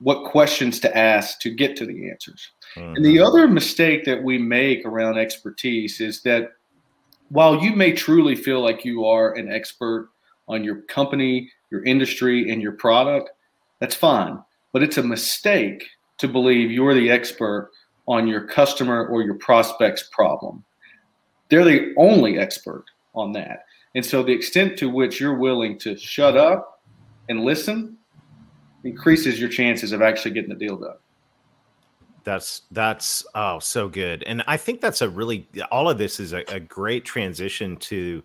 what 0.00 0.24
questions 0.24 0.80
to 0.80 0.98
ask 0.98 1.38
to 1.40 1.50
get 1.50 1.76
to 1.76 1.86
the 1.86 2.10
answers. 2.10 2.50
And 2.76 3.04
the 3.04 3.20
other 3.20 3.46
mistake 3.46 4.04
that 4.04 4.22
we 4.22 4.38
make 4.38 4.84
around 4.84 5.18
expertise 5.18 6.00
is 6.00 6.22
that 6.22 6.52
while 7.28 7.62
you 7.62 7.76
may 7.76 7.92
truly 7.92 8.34
feel 8.34 8.60
like 8.60 8.84
you 8.84 9.04
are 9.04 9.34
an 9.34 9.50
expert 9.50 10.10
on 10.48 10.64
your 10.64 10.82
company, 10.82 11.50
your 11.70 11.84
industry, 11.84 12.50
and 12.50 12.62
your 12.62 12.72
product, 12.72 13.30
that's 13.80 13.94
fine. 13.94 14.42
But 14.72 14.82
it's 14.82 14.98
a 14.98 15.02
mistake 15.02 15.84
to 16.18 16.28
believe 16.28 16.70
you're 16.70 16.94
the 16.94 17.10
expert 17.10 17.70
on 18.06 18.26
your 18.26 18.46
customer 18.46 19.06
or 19.06 19.22
your 19.22 19.34
prospect's 19.34 20.08
problem. 20.12 20.64
They're 21.48 21.64
the 21.64 21.94
only 21.96 22.38
expert 22.38 22.84
on 23.14 23.32
that. 23.32 23.64
And 23.94 24.04
so 24.04 24.22
the 24.22 24.32
extent 24.32 24.78
to 24.78 24.90
which 24.90 25.20
you're 25.20 25.36
willing 25.36 25.78
to 25.80 25.96
shut 25.96 26.36
up 26.36 26.82
and 27.28 27.40
listen 27.40 27.96
increases 28.84 29.40
your 29.40 29.48
chances 29.48 29.92
of 29.92 30.02
actually 30.02 30.32
getting 30.32 30.50
the 30.50 30.56
deal 30.56 30.76
done. 30.76 30.96
That's 32.24 32.62
that's 32.72 33.24
oh 33.34 33.58
so 33.58 33.88
good, 33.88 34.22
and 34.24 34.42
I 34.46 34.58
think 34.58 34.82
that's 34.82 35.00
a 35.00 35.08
really 35.08 35.48
all 35.70 35.88
of 35.88 35.96
this 35.96 36.20
is 36.20 36.34
a, 36.34 36.44
a 36.48 36.60
great 36.60 37.06
transition 37.06 37.76
to 37.76 38.22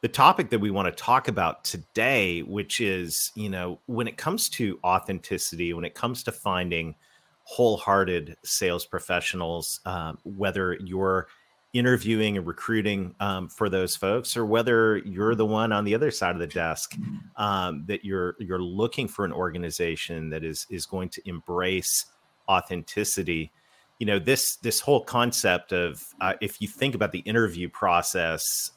the 0.00 0.08
topic 0.08 0.50
that 0.50 0.60
we 0.60 0.70
want 0.70 0.86
to 0.86 1.02
talk 1.02 1.28
about 1.28 1.64
today, 1.64 2.42
which 2.42 2.80
is 2.80 3.32
you 3.34 3.48
know 3.48 3.80
when 3.86 4.06
it 4.06 4.16
comes 4.16 4.48
to 4.50 4.78
authenticity, 4.84 5.72
when 5.72 5.84
it 5.84 5.94
comes 5.94 6.22
to 6.24 6.32
finding 6.32 6.94
wholehearted 7.42 8.36
sales 8.44 8.84
professionals, 8.84 9.80
um, 9.86 10.18
whether 10.24 10.76
you're 10.84 11.28
interviewing 11.72 12.36
and 12.36 12.46
recruiting 12.46 13.14
um, 13.20 13.48
for 13.48 13.68
those 13.68 13.96
folks, 13.96 14.36
or 14.36 14.46
whether 14.46 14.98
you're 14.98 15.34
the 15.34 15.46
one 15.46 15.72
on 15.72 15.84
the 15.84 15.94
other 15.94 16.10
side 16.10 16.34
of 16.34 16.40
the 16.40 16.46
desk 16.46 16.94
um, 17.36 17.84
that 17.86 18.04
you're 18.04 18.36
you're 18.38 18.62
looking 18.62 19.08
for 19.08 19.24
an 19.24 19.32
organization 19.32 20.30
that 20.30 20.44
is 20.44 20.66
is 20.70 20.86
going 20.86 21.08
to 21.08 21.28
embrace 21.28 22.06
authenticity. 22.48 23.50
You 23.98 24.06
know 24.06 24.18
this 24.18 24.56
this 24.56 24.80
whole 24.80 25.02
concept 25.02 25.72
of 25.72 26.02
uh, 26.20 26.34
if 26.40 26.60
you 26.60 26.68
think 26.68 26.94
about 26.94 27.12
the 27.12 27.20
interview 27.20 27.68
process. 27.68 28.70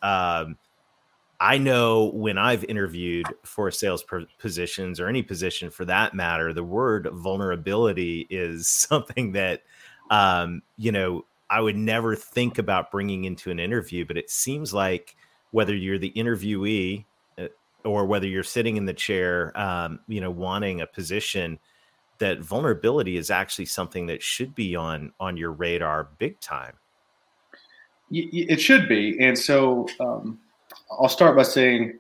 I 1.41 1.57
know 1.57 2.12
when 2.13 2.38
I've 2.38 2.63
interviewed 2.65 3.25
for 3.41 3.71
sales 3.71 4.05
positions 4.38 5.00
or 5.00 5.07
any 5.07 5.24
position 5.24 5.71
for 5.71 5.86
that 5.86 6.13
matter, 6.13 6.53
the 6.53 6.63
word 6.63 7.10
vulnerability 7.12 8.27
is 8.29 8.67
something 8.89 9.31
that, 9.31 9.63
um, 10.12 10.62
you 10.77 10.91
know, 10.91 11.25
I 11.50 11.60
would 11.60 11.75
never 11.75 12.15
think 12.15 12.60
about 12.60 12.91
bringing 12.91 13.25
into 13.25 13.50
an 13.50 13.60
interview. 13.60 14.05
But 14.05 14.17
it 14.17 14.29
seems 14.29 14.71
like 14.71 15.15
whether 15.50 15.75
you're 15.75 15.98
the 15.98 16.13
interviewee 16.15 17.05
uh, 17.39 17.48
or 17.83 18.05
whether 18.05 18.27
you're 18.27 18.43
sitting 18.43 18.77
in 18.77 18.86
the 18.86 18.93
chair, 18.93 19.51
um, 19.60 20.00
you 20.07 20.21
know, 20.21 20.29
wanting 20.29 20.79
a 20.79 20.86
position, 20.86 21.57
that 22.19 22.39
vulnerability 22.39 23.17
is 23.17 23.31
actually 23.31 23.65
something 23.65 24.05
that 24.05 24.21
should 24.21 24.53
be 24.53 24.75
on 24.75 25.12
on 25.19 25.38
your 25.38 25.51
radar 25.51 26.07
big 26.19 26.39
time. 26.39 26.75
It 28.12 28.62
should 28.62 28.88
be, 28.88 29.17
and 29.19 29.36
so. 29.36 29.88
Um 30.00 30.38
I'll 31.00 31.10
start 31.10 31.36
by 31.36 31.43
saying, 31.43 32.00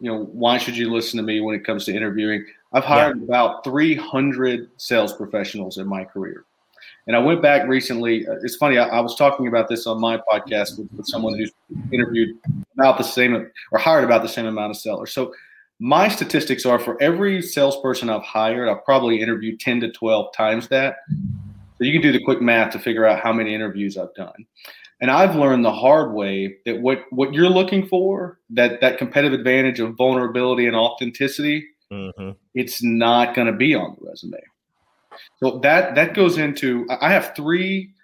you 0.00 0.10
know, 0.12 0.24
why 0.24 0.58
should 0.58 0.76
you 0.76 0.92
listen 0.92 1.16
to 1.18 1.22
me 1.22 1.40
when 1.40 1.54
it 1.54 1.64
comes 1.64 1.84
to 1.86 1.94
interviewing? 1.94 2.44
I've 2.72 2.84
hired 2.84 3.18
yeah. 3.18 3.24
about 3.24 3.64
300 3.64 4.70
sales 4.76 5.12
professionals 5.12 5.78
in 5.78 5.86
my 5.86 6.04
career. 6.04 6.44
And 7.06 7.16
I 7.16 7.18
went 7.18 7.42
back 7.42 7.66
recently. 7.66 8.26
Uh, 8.26 8.34
it's 8.42 8.56
funny. 8.56 8.78
I, 8.78 8.86
I 8.86 9.00
was 9.00 9.16
talking 9.16 9.48
about 9.48 9.68
this 9.68 9.86
on 9.86 10.00
my 10.00 10.18
podcast 10.18 10.78
with, 10.78 10.88
with, 10.96 11.06
someone 11.06 11.36
who's 11.36 11.50
interviewed 11.92 12.38
about 12.74 12.98
the 12.98 13.04
same 13.04 13.50
or 13.72 13.78
hired 13.78 14.04
about 14.04 14.22
the 14.22 14.28
same 14.28 14.46
amount 14.46 14.70
of 14.70 14.76
sellers. 14.76 15.12
So 15.12 15.32
my 15.78 16.08
statistics 16.08 16.66
are 16.66 16.78
for 16.78 17.00
every 17.02 17.40
salesperson 17.42 18.10
I've 18.10 18.22
hired, 18.22 18.68
I've 18.68 18.84
probably 18.84 19.20
interviewed 19.20 19.60
10 19.60 19.80
to 19.80 19.90
12 19.90 20.32
times 20.34 20.68
that. 20.68 20.96
So 21.80 21.86
you 21.86 21.92
can 21.92 22.02
do 22.02 22.12
the 22.12 22.22
quick 22.22 22.42
math 22.42 22.72
to 22.72 22.78
figure 22.78 23.06
out 23.06 23.20
how 23.20 23.32
many 23.32 23.54
interviews 23.54 23.96
I've 23.96 24.14
done. 24.14 24.46
And 25.00 25.10
I've 25.10 25.34
learned 25.34 25.64
the 25.64 25.72
hard 25.72 26.12
way 26.12 26.56
that 26.66 26.78
what 26.82 27.04
what 27.08 27.32
you're 27.32 27.48
looking 27.48 27.86
for, 27.86 28.38
that 28.50 28.82
that 28.82 28.98
competitive 28.98 29.38
advantage 29.38 29.80
of 29.80 29.96
vulnerability 29.96 30.66
and 30.66 30.76
authenticity, 30.76 31.66
mm-hmm. 31.90 32.32
it's 32.54 32.82
not 32.82 33.34
going 33.34 33.46
to 33.46 33.54
be 33.54 33.74
on 33.74 33.96
the 33.98 34.10
resume. 34.10 34.42
So 35.42 35.58
that 35.62 35.94
that 35.94 36.12
goes 36.12 36.36
into 36.36 36.86
I 37.00 37.10
have 37.10 37.34
three 37.34 37.94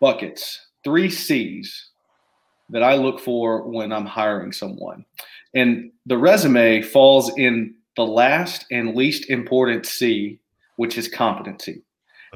buckets, 0.00 0.68
three 0.82 1.10
C's 1.10 1.90
that 2.70 2.82
I 2.82 2.94
look 2.94 3.20
for 3.20 3.68
when 3.68 3.92
I'm 3.92 4.06
hiring 4.06 4.50
someone. 4.50 5.04
And 5.54 5.92
the 6.06 6.16
resume 6.16 6.80
falls 6.80 7.36
in 7.36 7.74
the 7.96 8.06
last 8.06 8.64
and 8.70 8.96
least 8.96 9.28
important 9.28 9.84
C, 9.84 10.38
which 10.76 10.96
is 10.96 11.06
competency. 11.06 11.82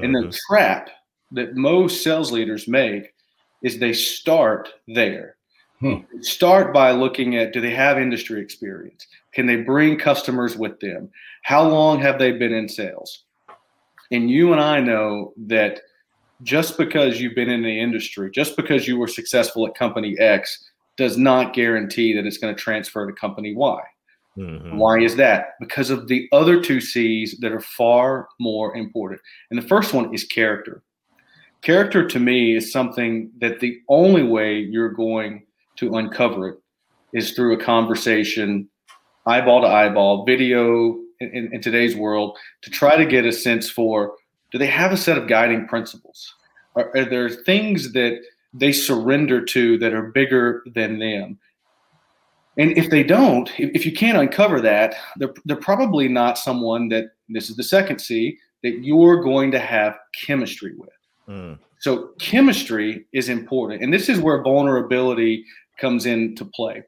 And 0.02 0.14
the 0.14 0.36
trap 0.48 0.90
that 1.32 1.56
most 1.56 2.02
sales 2.02 2.32
leaders 2.32 2.68
make 2.68 3.12
is 3.62 3.78
they 3.78 3.92
start 3.92 4.68
there. 4.88 5.36
Hmm. 5.80 5.96
Start 6.20 6.74
by 6.74 6.90
looking 6.92 7.36
at 7.36 7.52
do 7.52 7.60
they 7.60 7.74
have 7.74 7.98
industry 7.98 8.40
experience? 8.40 9.06
Can 9.32 9.46
they 9.46 9.56
bring 9.56 9.98
customers 9.98 10.56
with 10.56 10.78
them? 10.80 11.10
How 11.42 11.66
long 11.66 12.00
have 12.00 12.18
they 12.18 12.32
been 12.32 12.52
in 12.52 12.68
sales? 12.68 13.24
And 14.10 14.30
you 14.30 14.52
and 14.52 14.60
I 14.60 14.80
know 14.80 15.32
that 15.46 15.80
just 16.42 16.76
because 16.76 17.20
you've 17.20 17.34
been 17.34 17.48
in 17.48 17.62
the 17.62 17.80
industry, 17.80 18.30
just 18.30 18.56
because 18.56 18.88
you 18.88 18.98
were 18.98 19.06
successful 19.06 19.66
at 19.66 19.74
company 19.74 20.18
X, 20.18 20.70
does 20.96 21.16
not 21.16 21.54
guarantee 21.54 22.14
that 22.14 22.26
it's 22.26 22.38
going 22.38 22.54
to 22.54 22.60
transfer 22.60 23.06
to 23.06 23.12
company 23.12 23.54
Y. 23.54 23.80
Mm-hmm. 24.38 24.78
Why 24.78 25.00
is 25.00 25.16
that? 25.16 25.54
Because 25.58 25.90
of 25.90 26.08
the 26.08 26.28
other 26.32 26.60
two 26.60 26.80
C's 26.80 27.36
that 27.40 27.52
are 27.52 27.60
far 27.60 28.28
more 28.38 28.76
important. 28.76 29.20
And 29.50 29.60
the 29.60 29.66
first 29.66 29.92
one 29.92 30.14
is 30.14 30.24
character 30.24 30.82
character 31.62 32.06
to 32.06 32.18
me 32.18 32.56
is 32.56 32.72
something 32.72 33.30
that 33.40 33.60
the 33.60 33.80
only 33.88 34.22
way 34.22 34.58
you're 34.58 34.90
going 34.90 35.46
to 35.76 35.94
uncover 35.96 36.48
it 36.48 36.58
is 37.12 37.32
through 37.32 37.54
a 37.54 37.62
conversation, 37.62 38.68
eyeball 39.26 39.62
to 39.62 39.66
eyeball, 39.66 40.24
video 40.24 40.98
in, 41.20 41.50
in, 41.52 41.60
today's 41.60 41.96
world, 41.96 42.38
to 42.62 42.70
try 42.70 42.96
to 42.96 43.04
get 43.04 43.26
a 43.26 43.32
sense 43.32 43.68
for 43.68 44.14
do 44.52 44.58
they 44.58 44.66
have 44.66 44.92
a 44.92 44.96
set 44.96 45.18
of 45.18 45.28
guiding 45.28 45.66
principles? 45.66 46.34
Are, 46.76 46.90
are 46.96 47.04
there 47.04 47.28
things 47.28 47.92
that 47.92 48.20
they 48.52 48.72
surrender 48.72 49.44
to 49.44 49.78
that 49.78 49.92
are 49.92 50.10
bigger 50.10 50.62
than 50.74 50.98
them? 50.98 51.38
And 52.58 52.76
if 52.76 52.90
they 52.90 53.02
don't, 53.02 53.50
if, 53.58 53.86
you 53.86 53.92
can't 53.92 54.18
uncover 54.18 54.60
that, 54.60 54.94
they're, 55.16 55.32
they're 55.44 55.56
probably 55.56 56.08
not 56.08 56.36
someone 56.36 56.88
that, 56.88 57.12
this 57.28 57.48
is 57.48 57.56
the 57.56 57.62
second 57.62 58.00
C, 58.00 58.38
that 58.62 58.84
you're 58.84 59.22
going 59.22 59.50
to 59.52 59.58
have 59.58 59.96
chemistry 60.14 60.74
with. 60.76 60.90
Mm. 61.28 61.58
So 61.78 62.10
chemistry 62.18 63.06
is 63.12 63.28
important. 63.28 63.82
And 63.82 63.92
this 63.92 64.08
is 64.08 64.18
where 64.18 64.42
vulnerability 64.42 65.44
comes 65.78 66.06
into 66.06 66.44
play. 66.44 66.82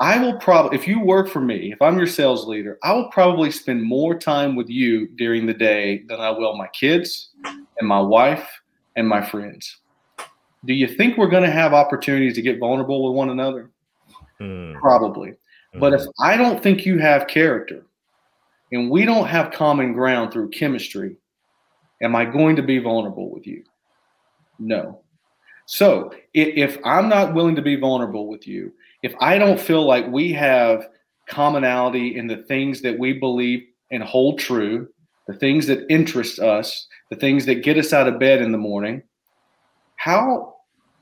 I 0.00 0.18
will 0.18 0.38
probably, 0.38 0.78
if 0.78 0.88
you 0.88 1.00
work 1.00 1.28
for 1.28 1.40
me, 1.40 1.72
if 1.72 1.80
I'm 1.82 1.98
your 1.98 2.06
sales 2.06 2.46
leader, 2.46 2.78
I 2.82 2.92
will 2.92 3.10
probably 3.10 3.50
spend 3.50 3.82
more 3.82 4.18
time 4.18 4.56
with 4.56 4.70
you 4.70 5.08
during 5.16 5.46
the 5.46 5.54
day 5.54 6.04
than 6.08 6.20
I 6.20 6.30
will 6.30 6.56
my 6.56 6.68
kids 6.68 7.30
and 7.44 7.86
my 7.86 8.00
wife 8.00 8.48
and 8.96 9.06
my 9.06 9.22
friends. 9.22 9.78
Do 10.64 10.72
you 10.72 10.86
think 10.86 11.16
we're 11.16 11.28
going 11.28 11.42
to 11.42 11.50
have 11.50 11.74
opportunities 11.74 12.34
to 12.34 12.42
get 12.42 12.58
vulnerable 12.58 13.06
with 13.06 13.16
one 13.16 13.30
another? 13.30 13.70
Mm. 14.40 14.78
Probably. 14.80 15.30
Mm. 15.74 15.80
But 15.80 15.94
if 15.94 16.02
I 16.20 16.36
don't 16.36 16.62
think 16.62 16.86
you 16.86 16.98
have 16.98 17.26
character 17.26 17.84
and 18.72 18.90
we 18.90 19.04
don't 19.04 19.26
have 19.26 19.52
common 19.52 19.92
ground 19.92 20.32
through 20.32 20.50
chemistry, 20.50 21.16
Am 22.02 22.16
I 22.16 22.24
going 22.24 22.56
to 22.56 22.62
be 22.62 22.78
vulnerable 22.78 23.30
with 23.30 23.46
you? 23.46 23.62
No. 24.58 25.02
So 25.66 26.12
if 26.34 26.78
I'm 26.84 27.08
not 27.08 27.34
willing 27.34 27.54
to 27.56 27.62
be 27.62 27.76
vulnerable 27.76 28.26
with 28.26 28.46
you, 28.46 28.72
if 29.02 29.14
I 29.20 29.38
don't 29.38 29.60
feel 29.60 29.86
like 29.86 30.06
we 30.08 30.32
have 30.32 30.88
commonality 31.28 32.16
in 32.16 32.26
the 32.26 32.38
things 32.44 32.80
that 32.82 32.98
we 32.98 33.12
believe 33.12 33.64
and 33.90 34.02
hold 34.02 34.38
true, 34.38 34.88
the 35.26 35.34
things 35.34 35.66
that 35.66 35.86
interest 35.88 36.40
us, 36.40 36.88
the 37.10 37.16
things 37.16 37.46
that 37.46 37.62
get 37.62 37.78
us 37.78 37.92
out 37.92 38.08
of 38.08 38.18
bed 38.18 38.42
in 38.42 38.50
the 38.50 38.58
morning, 38.58 39.02
how 39.96 40.56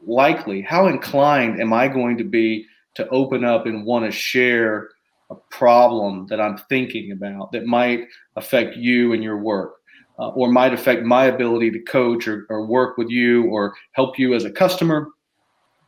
likely, 0.07 0.61
how 0.61 0.87
inclined 0.87 1.61
am 1.61 1.73
I 1.73 1.89
going 1.89 2.19
to 2.19 2.25
be 2.25 2.67
to 2.95 3.09
open 3.09 3.45
up 3.45 3.67
and 3.67 3.85
want 3.85 4.05
to 4.05 4.11
share 4.11 4.91
a 5.31 5.35
problem 5.51 6.27
that 6.29 6.41
I'm 6.41 6.59
thinking 6.69 7.13
about 7.13 7.53
that 7.53 7.67
might 7.67 8.07
affect 8.37 8.77
you 8.77 9.13
and 9.13 9.23
your 9.23 9.39
work? 9.39 9.79
uh, 10.19 10.29
or 10.29 10.51
might 10.51 10.75
affect 10.75 11.05
my 11.05 11.27
ability 11.27 11.71
to 11.71 11.79
coach 11.81 12.27
or, 12.27 12.47
or 12.49 12.67
work 12.67 12.99
with 12.99 13.09
you 13.09 13.45
or 13.47 13.75
help 13.93 14.19
you 14.19 14.35
as 14.35 14.45
a 14.45 14.51
customer, 14.51 15.09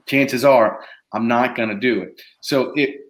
chances 0.07 0.45
are 0.45 0.81
I'm 1.13 1.27
not 1.27 1.57
going 1.57 1.69
to 1.69 1.75
do 1.75 2.01
it. 2.01 2.21
So 2.41 2.73
it, 2.77 3.01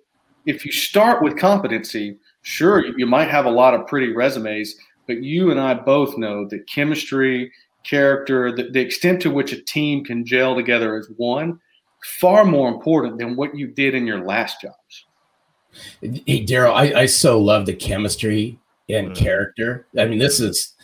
if 0.46 0.64
you 0.64 0.72
start 0.72 1.22
with 1.22 1.38
competency, 1.38 2.18
sure, 2.42 2.86
you 2.98 3.06
might 3.06 3.28
have 3.28 3.44
a 3.44 3.50
lot 3.50 3.74
of 3.74 3.86
pretty 3.86 4.12
resumes, 4.12 4.74
but 5.06 5.22
you 5.22 5.50
and 5.50 5.60
I 5.60 5.74
both 5.74 6.16
know 6.16 6.48
that 6.48 6.66
chemistry, 6.66 7.52
character, 7.84 8.54
the, 8.54 8.70
the 8.70 8.80
extent 8.80 9.20
to 9.22 9.30
which 9.30 9.52
a 9.52 9.62
team 9.62 10.04
can 10.04 10.24
gel 10.24 10.54
together 10.54 10.96
as 10.96 11.10
one, 11.16 11.60
far 12.02 12.44
more 12.44 12.68
important 12.68 13.18
than 13.18 13.36
what 13.36 13.56
you 13.56 13.66
did 13.66 13.94
in 13.94 14.06
your 14.06 14.24
last 14.24 14.60
jobs. 14.60 15.06
Hey, 16.00 16.40
Darrell, 16.40 16.74
I, 16.74 16.92
I 16.92 17.06
so 17.06 17.38
love 17.38 17.66
the 17.66 17.74
chemistry 17.74 18.58
and 18.88 19.08
mm-hmm. 19.08 19.24
character. 19.24 19.86
I 19.96 20.06
mean, 20.06 20.18
this 20.18 20.40
is 20.40 20.74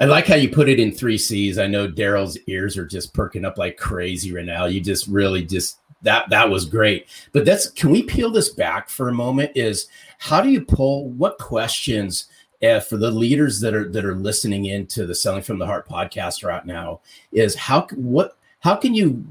I 0.00 0.06
like 0.06 0.26
how 0.26 0.36
you 0.36 0.48
put 0.48 0.70
it 0.70 0.80
in 0.80 0.92
three 0.92 1.18
C's. 1.18 1.58
I 1.58 1.66
know 1.66 1.86
Darrell's 1.86 2.38
ears 2.46 2.78
are 2.78 2.86
just 2.86 3.12
perking 3.12 3.44
up 3.44 3.58
like 3.58 3.76
crazy 3.76 4.32
right 4.32 4.46
now. 4.46 4.64
You 4.64 4.80
just 4.80 5.06
really 5.06 5.44
just 5.44 5.78
that 6.02 6.30
that 6.30 6.48
was 6.48 6.64
great. 6.64 7.06
But 7.32 7.44
that's 7.44 7.68
can 7.68 7.90
we 7.90 8.02
peel 8.02 8.30
this 8.30 8.48
back 8.48 8.88
for 8.88 9.10
a 9.10 9.14
moment? 9.14 9.52
Is 9.54 9.88
how 10.18 10.40
do 10.40 10.48
you 10.48 10.62
pull 10.62 11.10
what 11.10 11.38
questions 11.38 12.28
uh, 12.62 12.80
for 12.80 12.96
the 12.96 13.10
leaders 13.10 13.60
that 13.60 13.74
are 13.74 13.90
that 13.90 14.06
are 14.06 14.14
listening 14.14 14.66
into 14.66 15.06
the 15.06 15.14
Selling 15.14 15.42
from 15.42 15.58
the 15.58 15.66
Heart 15.66 15.86
podcast 15.86 16.44
right 16.44 16.64
now? 16.64 17.00
Is 17.30 17.54
how 17.54 17.86
what 17.94 18.38
how 18.60 18.76
can 18.76 18.94
you 18.94 19.22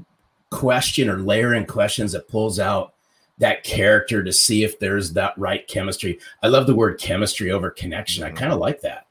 question 0.50 1.08
or 1.08 1.18
layer 1.18 1.54
in 1.54 1.66
questions 1.66 2.12
that 2.12 2.28
pulls 2.28 2.58
out 2.58 2.94
that 3.38 3.64
character 3.64 4.22
to 4.22 4.32
see 4.32 4.64
if 4.64 4.78
there's 4.78 5.12
that 5.14 5.36
right 5.38 5.66
chemistry. 5.66 6.18
I 6.42 6.48
love 6.48 6.66
the 6.66 6.74
word 6.74 6.98
chemistry 6.98 7.50
over 7.50 7.70
connection. 7.70 8.22
I 8.22 8.30
kind 8.30 8.52
of 8.52 8.58
like 8.58 8.82
that. 8.82 9.06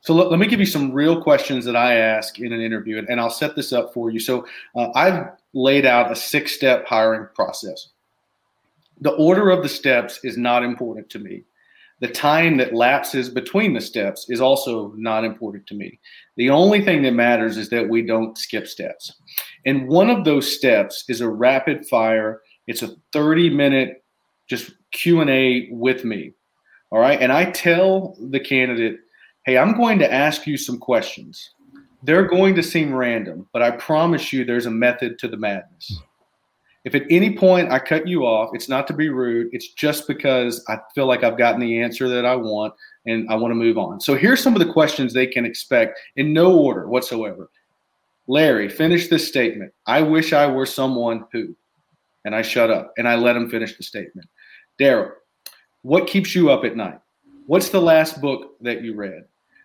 So 0.00 0.14
let, 0.14 0.30
let, 0.30 0.40
me 0.40 0.46
give 0.46 0.60
you 0.60 0.66
some 0.66 0.92
real 0.92 1.20
questions 1.20 1.64
that 1.64 1.76
I 1.76 1.94
ask 1.94 2.40
in 2.40 2.52
an 2.52 2.60
interview, 2.60 2.98
and, 2.98 3.08
and 3.08 3.20
I'll 3.20 3.30
set 3.30 3.54
this 3.54 3.72
up 3.72 3.92
for 3.92 4.10
you. 4.10 4.18
So 4.18 4.46
uh, 4.76 4.88
I've 4.94 5.28
laid 5.52 5.86
out 5.86 6.10
a 6.10 6.16
six 6.16 6.52
step 6.52 6.86
hiring 6.86 7.28
process. 7.34 7.88
The 9.00 9.12
order 9.12 9.50
of 9.50 9.62
the 9.62 9.68
steps 9.68 10.20
is 10.24 10.36
not 10.36 10.64
important 10.64 11.08
to 11.10 11.18
me. 11.18 11.44
The 12.02 12.08
time 12.08 12.56
that 12.56 12.74
lapses 12.74 13.28
between 13.28 13.74
the 13.74 13.80
steps 13.80 14.26
is 14.28 14.40
also 14.40 14.92
not 14.96 15.24
important 15.24 15.68
to 15.68 15.76
me. 15.76 16.00
The 16.36 16.50
only 16.50 16.84
thing 16.84 17.02
that 17.02 17.12
matters 17.12 17.56
is 17.56 17.70
that 17.70 17.88
we 17.88 18.02
don't 18.02 18.36
skip 18.36 18.66
steps. 18.66 19.14
And 19.66 19.86
one 19.86 20.10
of 20.10 20.24
those 20.24 20.52
steps 20.52 21.04
is 21.08 21.20
a 21.20 21.28
rapid 21.28 21.86
fire. 21.86 22.40
It's 22.66 22.82
a 22.82 22.96
30 23.12 23.50
minute 23.50 24.04
just 24.48 24.72
Q&A 24.90 25.68
with 25.70 26.04
me. 26.04 26.32
All 26.90 26.98
right? 26.98 27.20
And 27.22 27.30
I 27.30 27.52
tell 27.52 28.16
the 28.30 28.40
candidate, 28.40 28.98
"Hey, 29.46 29.56
I'm 29.56 29.76
going 29.76 30.00
to 30.00 30.12
ask 30.12 30.44
you 30.44 30.56
some 30.56 30.78
questions. 30.78 31.54
They're 32.02 32.26
going 32.26 32.56
to 32.56 32.64
seem 32.64 32.92
random, 32.92 33.48
but 33.52 33.62
I 33.62 33.70
promise 33.70 34.32
you 34.32 34.44
there's 34.44 34.66
a 34.66 34.72
method 34.72 35.20
to 35.20 35.28
the 35.28 35.36
madness." 35.36 36.02
If 36.84 36.94
at 36.96 37.04
any 37.10 37.36
point 37.36 37.70
I 37.70 37.78
cut 37.78 38.08
you 38.08 38.26
off, 38.26 38.50
it's 38.54 38.68
not 38.68 38.86
to 38.88 38.92
be 38.92 39.08
rude. 39.08 39.50
It's 39.52 39.72
just 39.72 40.08
because 40.08 40.64
I 40.68 40.78
feel 40.94 41.06
like 41.06 41.22
I've 41.22 41.38
gotten 41.38 41.60
the 41.60 41.80
answer 41.80 42.08
that 42.08 42.26
I 42.26 42.34
want 42.34 42.74
and 43.06 43.28
I 43.30 43.36
want 43.36 43.52
to 43.52 43.56
move 43.56 43.78
on. 43.78 44.00
So 44.00 44.14
here's 44.14 44.42
some 44.42 44.54
of 44.54 44.66
the 44.66 44.72
questions 44.72 45.12
they 45.12 45.26
can 45.26 45.44
expect 45.44 45.98
in 46.16 46.32
no 46.32 46.58
order 46.58 46.88
whatsoever. 46.88 47.50
Larry, 48.26 48.68
finish 48.68 49.08
this 49.08 49.26
statement. 49.26 49.72
I 49.86 50.02
wish 50.02 50.32
I 50.32 50.46
were 50.46 50.66
someone 50.66 51.24
who, 51.32 51.54
and 52.24 52.34
I 52.34 52.42
shut 52.42 52.70
up 52.70 52.92
and 52.96 53.06
I 53.06 53.14
let 53.14 53.36
him 53.36 53.50
finish 53.50 53.76
the 53.76 53.84
statement. 53.84 54.28
Darrell, 54.78 55.12
what 55.82 56.06
keeps 56.06 56.34
you 56.34 56.50
up 56.50 56.64
at 56.64 56.76
night? 56.76 56.98
What's 57.46 57.68
the 57.68 57.80
last 57.80 58.20
book 58.20 58.56
that 58.60 58.82
you 58.82 58.94
read? 58.94 59.24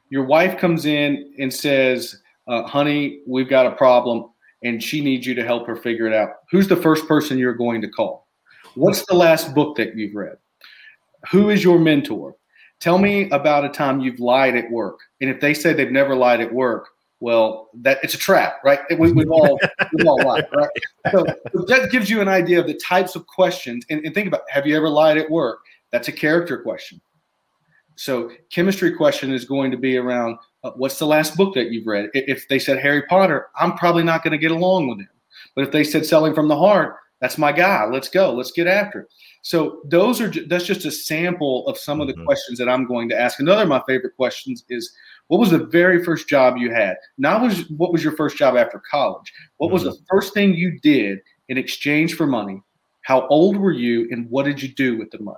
Your 0.10 0.24
wife 0.24 0.60
comes 0.60 0.86
in 0.86 1.34
and 1.40 1.54
says, 1.54 2.22
uh, 2.48 2.64
honey, 2.64 3.22
we've 3.28 3.50
got 3.50 3.66
a 3.66 3.72
problem 3.72 4.32
and 4.64 4.82
she 4.82 5.02
needs 5.02 5.26
you 5.26 5.34
to 5.36 5.44
help 5.44 5.68
her 5.68 5.76
figure 5.76 6.08
it 6.08 6.14
out. 6.14 6.30
Who's 6.52 6.68
the 6.68 6.76
first 6.76 7.08
person 7.08 7.38
you're 7.38 7.54
going 7.54 7.82
to 7.82 7.90
call? 7.90 8.28
What's 8.76 9.06
the 9.06 9.16
last 9.16 9.54
book 9.54 9.76
that 9.78 9.96
you've 9.96 10.16
read? 10.16 10.38
Who 11.32 11.50
is 11.50 11.64
your 11.64 11.80
mentor? 11.80 12.36
Tell 12.80 12.98
me 12.98 13.30
about 13.32 13.66
a 13.66 13.70
time 13.70 14.00
you've 14.00 14.20
lied 14.20 14.56
at 14.56 14.70
work. 14.70 15.00
And 15.20 15.30
if 15.30 15.42
they 15.42 15.54
say 15.54 15.74
they've 15.74 15.92
never 15.92 16.16
lied 16.16 16.42
at 16.42 16.54
work, 16.54 16.90
well, 17.20 17.70
that 17.82 17.98
it's 18.04 18.14
a 18.14 18.18
trap, 18.18 18.58
right? 18.64 18.80
We, 18.98 19.08
have 19.10 19.32
all 19.32 19.60
we've 19.94 20.06
all 20.06 20.22
lied, 20.24 20.48
right? 20.56 20.70
So, 21.12 21.26
that 21.66 21.90
gives 21.92 22.10
you 22.10 22.22
an 22.22 22.28
idea 22.28 22.60
of 22.60 22.68
the 22.68 22.76
types 22.76 23.16
of 23.16 23.26
questions. 23.26 23.84
And, 23.90 24.06
and 24.06 24.14
think 24.14 24.28
about: 24.28 24.42
Have 24.50 24.68
you 24.68 24.78
ever 24.78 24.88
lied 24.88 25.18
at 25.18 25.30
work? 25.30 25.60
That's 25.92 26.10
a 26.10 26.12
character 26.12 26.60
question. 26.60 27.02
So, 27.96 28.30
chemistry 28.52 28.94
question 28.94 29.34
is 29.34 29.46
going 29.46 29.72
to 29.72 29.78
be 29.78 29.98
around 29.98 30.38
uh, 30.64 30.72
what's 30.76 31.00
the 31.00 31.06
last 31.06 31.36
book 31.36 31.54
that 31.56 31.72
you've 31.72 31.88
read? 31.88 32.10
If 32.14 32.48
they 32.48 32.60
said 32.60 32.80
Harry 32.80 33.04
Potter, 33.04 33.48
I'm 33.56 33.74
probably 33.74 34.04
not 34.04 34.24
going 34.24 34.32
to 34.32 34.38
get 34.38 34.52
along 34.52 34.90
with 34.90 35.00
him. 35.00 35.10
But 35.56 35.66
if 35.66 35.72
they 35.72 35.84
said 35.84 36.06
Selling 36.06 36.34
from 36.34 36.48
the 36.48 36.58
Heart, 36.58 36.96
that's 37.22 37.38
my 37.38 37.52
guy. 37.52 37.86
Let's 37.86 38.10
go. 38.10 38.32
Let's 38.34 38.52
get 38.52 38.68
after 38.68 39.02
it. 39.02 39.08
So 39.42 39.82
those 39.86 40.20
are 40.20 40.30
that's 40.48 40.66
just 40.66 40.86
a 40.86 40.92
sample 40.92 41.66
of 41.68 41.78
some 41.78 42.02
of 42.02 42.08
the 42.08 42.14
mm-hmm. 42.14 42.26
questions 42.26 42.60
that 42.60 42.70
I'm 42.70 42.86
going 42.86 43.10
to 43.10 43.20
ask. 43.20 43.40
Another 43.40 43.64
of 43.64 43.70
my 43.70 43.82
favorite 43.88 44.16
questions 44.16 44.64
is 44.70 44.94
what 45.28 45.40
was 45.40 45.52
the 45.52 45.66
very 45.66 46.04
first 46.04 46.28
job 46.28 46.58
you 46.58 46.72
had? 46.72 46.98
Not 47.18 47.42
was 47.42 47.70
what 47.72 47.92
was 47.92 48.04
your 48.04 48.16
first 48.16 48.38
job 48.38 48.56
after 48.56 48.82
college? 48.90 49.32
What 49.58 49.68
mm-hmm. 49.68 49.74
was 49.74 49.84
the 49.84 49.92
mm-hmm. 49.92 50.04
first 50.10 50.34
thing 50.34 50.54
you 50.54 50.80
did 50.80 51.20
in 51.50 51.58
exchange 51.58 52.16
for 52.16 52.28
money? 52.28 52.62
How 53.02 53.26
old 53.28 53.58
were 53.58 53.72
you 53.72 54.08
and 54.12 54.30
what 54.30 54.46
did 54.46 54.62
you 54.62 54.70
do 54.70 54.98
with 54.98 55.12
the 55.12 55.20
money? 55.20 55.38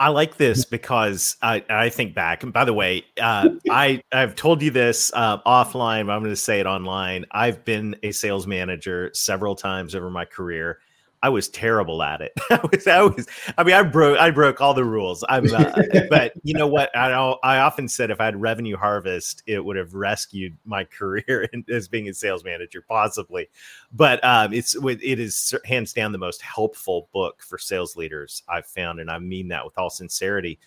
I 0.00 0.08
like 0.10 0.36
this 0.36 0.64
because 0.64 1.36
I, 1.42 1.64
I 1.68 1.88
think 1.88 2.14
back. 2.14 2.44
And 2.44 2.52
by 2.52 2.64
the 2.64 2.72
way, 2.72 3.04
uh, 3.20 3.48
I 3.68 4.00
I've 4.12 4.36
told 4.36 4.62
you 4.62 4.70
this 4.70 5.10
uh, 5.12 5.38
offline, 5.42 6.06
but 6.06 6.12
I'm 6.12 6.20
going 6.20 6.30
to 6.30 6.36
say 6.36 6.60
it 6.60 6.66
online. 6.66 7.24
I've 7.32 7.64
been 7.64 7.96
a 8.04 8.12
sales 8.12 8.46
manager 8.46 9.10
several 9.12 9.56
times 9.56 9.96
over 9.96 10.08
my 10.08 10.24
career, 10.24 10.78
I 11.22 11.28
was 11.30 11.48
terrible 11.48 12.02
at 12.02 12.20
it. 12.20 12.32
I 12.50 12.60
was, 12.70 12.86
I 12.86 13.02
was, 13.02 13.26
I 13.56 13.64
mean, 13.64 13.74
I 13.74 13.82
broke, 13.82 14.18
I 14.18 14.30
broke 14.30 14.60
all 14.60 14.74
the 14.74 14.84
rules. 14.84 15.24
I'm, 15.28 15.52
uh, 15.52 15.72
but 16.10 16.32
you 16.42 16.54
know 16.54 16.66
what? 16.66 16.96
I 16.96 17.10
I 17.10 17.58
often 17.58 17.88
said 17.88 18.10
if 18.10 18.20
I 18.20 18.26
had 18.26 18.40
revenue 18.40 18.76
harvest, 18.76 19.42
it 19.46 19.64
would 19.64 19.76
have 19.76 19.94
rescued 19.94 20.56
my 20.64 20.84
career 20.98 21.48
in, 21.52 21.64
as 21.68 21.88
being 21.88 22.08
a 22.08 22.14
sales 22.14 22.44
manager, 22.44 22.82
possibly. 22.86 23.48
But 23.92 24.22
um, 24.24 24.52
it's, 24.52 24.76
it 24.76 25.18
is 25.18 25.54
hands 25.64 25.92
down 25.92 26.12
the 26.12 26.18
most 26.18 26.42
helpful 26.42 27.08
book 27.12 27.42
for 27.42 27.58
sales 27.58 27.96
leaders 27.96 28.42
I've 28.48 28.66
found, 28.66 29.00
and 29.00 29.10
I 29.10 29.18
mean 29.18 29.48
that 29.48 29.64
with 29.64 29.76
all 29.78 29.90
sincerity. 29.90 30.58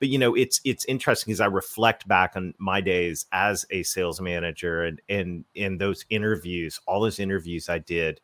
But 0.00 0.08
you 0.08 0.18
know, 0.18 0.34
it's 0.34 0.60
it's 0.64 0.86
interesting 0.86 1.30
as 1.30 1.40
I 1.40 1.46
reflect 1.46 2.08
back 2.08 2.34
on 2.34 2.54
my 2.58 2.80
days 2.80 3.26
as 3.32 3.66
a 3.70 3.82
sales 3.82 4.20
manager 4.20 4.82
and 4.82 5.00
and 5.08 5.44
in 5.54 5.76
those 5.76 6.06
interviews, 6.08 6.80
all 6.86 7.02
those 7.02 7.20
interviews 7.20 7.68
I 7.68 7.78
did 7.78 8.20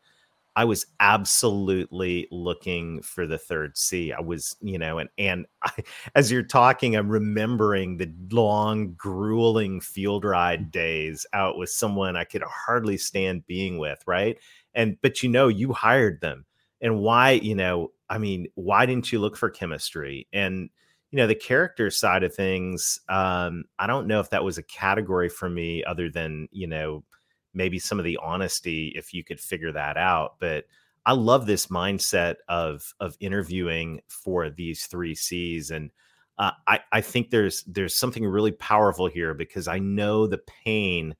I 0.56 0.64
was 0.64 0.86
absolutely 1.00 2.26
looking 2.32 3.02
for 3.02 3.26
the 3.26 3.36
third 3.36 3.76
C. 3.76 4.10
I 4.12 4.20
was, 4.20 4.56
you 4.62 4.78
know, 4.78 4.98
and 4.98 5.10
and 5.18 5.46
I, 5.62 5.70
as 6.14 6.32
you're 6.32 6.42
talking, 6.42 6.96
I'm 6.96 7.10
remembering 7.10 7.98
the 7.98 8.10
long, 8.32 8.94
grueling 8.94 9.80
field 9.80 10.24
ride 10.24 10.70
days 10.70 11.26
out 11.34 11.58
with 11.58 11.68
someone 11.70 12.16
I 12.16 12.24
could 12.24 12.42
hardly 12.42 12.96
stand 12.96 13.46
being 13.46 13.78
with, 13.78 14.02
right? 14.06 14.38
And 14.74 14.96
but 15.02 15.22
you 15.22 15.28
know, 15.28 15.48
you 15.48 15.72
hired 15.74 16.20
them, 16.22 16.46
and 16.80 17.00
why? 17.00 17.32
You 17.32 17.54
know, 17.54 17.92
I 18.08 18.16
mean, 18.18 18.46
why 18.54 18.86
didn't 18.86 19.12
you 19.12 19.18
look 19.20 19.36
for 19.36 19.50
chemistry? 19.50 20.26
And 20.32 20.70
you 21.10 21.18
know, 21.18 21.26
the 21.26 21.34
character 21.34 21.90
side 21.90 22.24
of 22.24 22.34
things, 22.34 22.98
um, 23.08 23.64
I 23.78 23.86
don't 23.86 24.06
know 24.06 24.20
if 24.20 24.30
that 24.30 24.42
was 24.44 24.58
a 24.58 24.62
category 24.62 25.28
for 25.28 25.48
me, 25.50 25.84
other 25.84 26.08
than 26.10 26.48
you 26.50 26.66
know 26.66 27.04
maybe 27.56 27.78
some 27.78 27.98
of 27.98 28.04
the 28.04 28.18
honesty 28.22 28.92
if 28.94 29.12
you 29.12 29.24
could 29.24 29.40
figure 29.40 29.72
that 29.72 29.96
out 29.96 30.34
but 30.38 30.64
i 31.06 31.12
love 31.12 31.46
this 31.46 31.66
mindset 31.66 32.36
of 32.48 32.94
of 33.00 33.16
interviewing 33.20 34.00
for 34.08 34.50
these 34.50 34.86
three 34.86 35.14
c's 35.14 35.70
and 35.70 35.90
uh, 36.38 36.50
I, 36.66 36.80
I 36.92 37.00
think 37.00 37.30
there's 37.30 37.62
there's 37.64 37.96
something 37.96 38.24
really 38.24 38.52
powerful 38.52 39.06
here 39.06 39.32
because 39.32 39.68
I 39.68 39.78
know 39.78 40.26
the 40.26 40.40
pain 40.64 41.14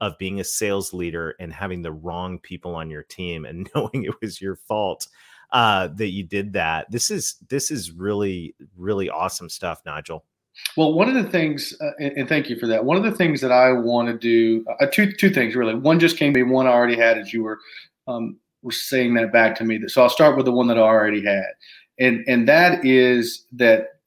of 0.00 0.18
being 0.18 0.40
a 0.40 0.44
sales 0.44 0.92
leader 0.92 1.34
and 1.38 1.52
having 1.52 1.82
the 1.82 1.92
wrong 1.92 2.38
people 2.38 2.74
on 2.74 2.90
your 2.90 3.02
team 3.02 3.44
and 3.44 3.68
knowing 3.74 4.04
it 4.04 4.20
was 4.20 4.40
your 4.40 4.56
fault 4.56 5.06
uh, 5.52 5.88
that 5.88 6.08
you 6.08 6.24
did 6.24 6.54
that. 6.54 6.90
This 6.90 7.10
is 7.10 7.36
this 7.48 7.70
is 7.70 7.90
really 7.92 8.54
really 8.76 9.10
awesome 9.10 9.50
stuff, 9.50 9.82
Nigel. 9.84 10.24
Well, 10.76 10.92
one 10.92 11.08
of 11.08 11.14
the 11.14 11.30
things, 11.30 11.74
uh, 11.80 11.92
and, 11.98 12.12
and, 12.18 12.28
thank 12.28 12.50
you 12.50 12.56
for 12.56 12.66
that. 12.66 12.84
One 12.84 12.96
of 12.96 13.02
the 13.02 13.12
things 13.12 13.40
that 13.40 13.52
I 13.52 13.72
want 13.72 14.08
to 14.08 14.18
do, 14.18 14.64
uh, 14.80 14.86
two 14.86 15.12
two 15.12 15.30
things 15.30 15.54
really. 15.54 15.74
One 15.74 15.98
just 15.98 16.16
came 16.16 16.32
to 16.34 16.44
me. 16.44 16.50
One 16.50 16.66
I 16.66 16.70
already 16.70 16.96
had 16.96 17.18
as 17.18 17.32
you 17.32 17.42
were 17.42 17.58
um, 18.06 18.36
were 18.62 18.72
saying 18.72 19.14
that 19.14 19.32
back 19.32 19.56
to 19.56 19.64
me. 19.64 19.80
So 19.88 20.02
I'll 20.02 20.10
start 20.10 20.36
with 20.36 20.46
the 20.46 20.52
one 20.52 20.66
that 20.68 20.78
I 20.78 20.82
already 20.82 21.24
had, 21.24 21.46
and 21.98 22.24
and 22.26 22.48
that 22.48 22.84
is 22.84 23.46
that 23.52 24.00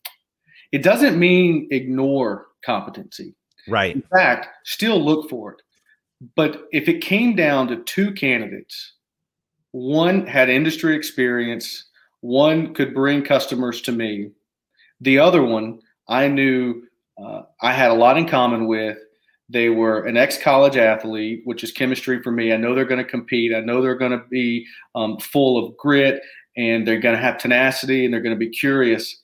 it 0.71 0.83
doesn't 0.83 1.17
mean 1.17 1.67
ignore 1.71 2.47
competency. 2.63 3.33
Right. 3.67 3.95
In 3.95 4.03
fact, 4.03 4.47
still 4.63 5.03
look 5.03 5.29
for 5.29 5.53
it. 5.53 5.61
But 6.35 6.63
if 6.71 6.87
it 6.87 7.01
came 7.01 7.35
down 7.35 7.67
to 7.67 7.83
two 7.83 8.11
candidates, 8.13 8.93
one 9.71 10.25
had 10.25 10.49
industry 10.49 10.95
experience, 10.95 11.85
one 12.21 12.73
could 12.73 12.93
bring 12.93 13.23
customers 13.23 13.81
to 13.81 13.91
me, 13.91 14.31
the 15.01 15.19
other 15.19 15.43
one 15.43 15.79
I 16.07 16.27
knew 16.27 16.83
uh, 17.23 17.43
I 17.61 17.73
had 17.73 17.91
a 17.91 17.95
lot 17.95 18.17
in 18.17 18.27
common 18.27 18.67
with. 18.67 18.97
They 19.47 19.69
were 19.69 20.05
an 20.05 20.17
ex 20.17 20.37
college 20.41 20.75
athlete, 20.75 21.41
which 21.45 21.63
is 21.63 21.71
chemistry 21.71 22.21
for 22.21 22.31
me. 22.31 22.51
I 22.51 22.57
know 22.57 22.73
they're 22.73 22.85
going 22.85 23.03
to 23.03 23.09
compete. 23.09 23.53
I 23.53 23.59
know 23.59 23.81
they're 23.81 23.95
going 23.95 24.11
to 24.11 24.23
be 24.29 24.65
um, 24.95 25.17
full 25.19 25.63
of 25.63 25.77
grit 25.77 26.21
and 26.57 26.87
they're 26.87 26.99
going 26.99 27.15
to 27.15 27.21
have 27.21 27.37
tenacity 27.37 28.05
and 28.05 28.13
they're 28.13 28.21
going 28.21 28.35
to 28.35 28.39
be 28.39 28.49
curious. 28.49 29.23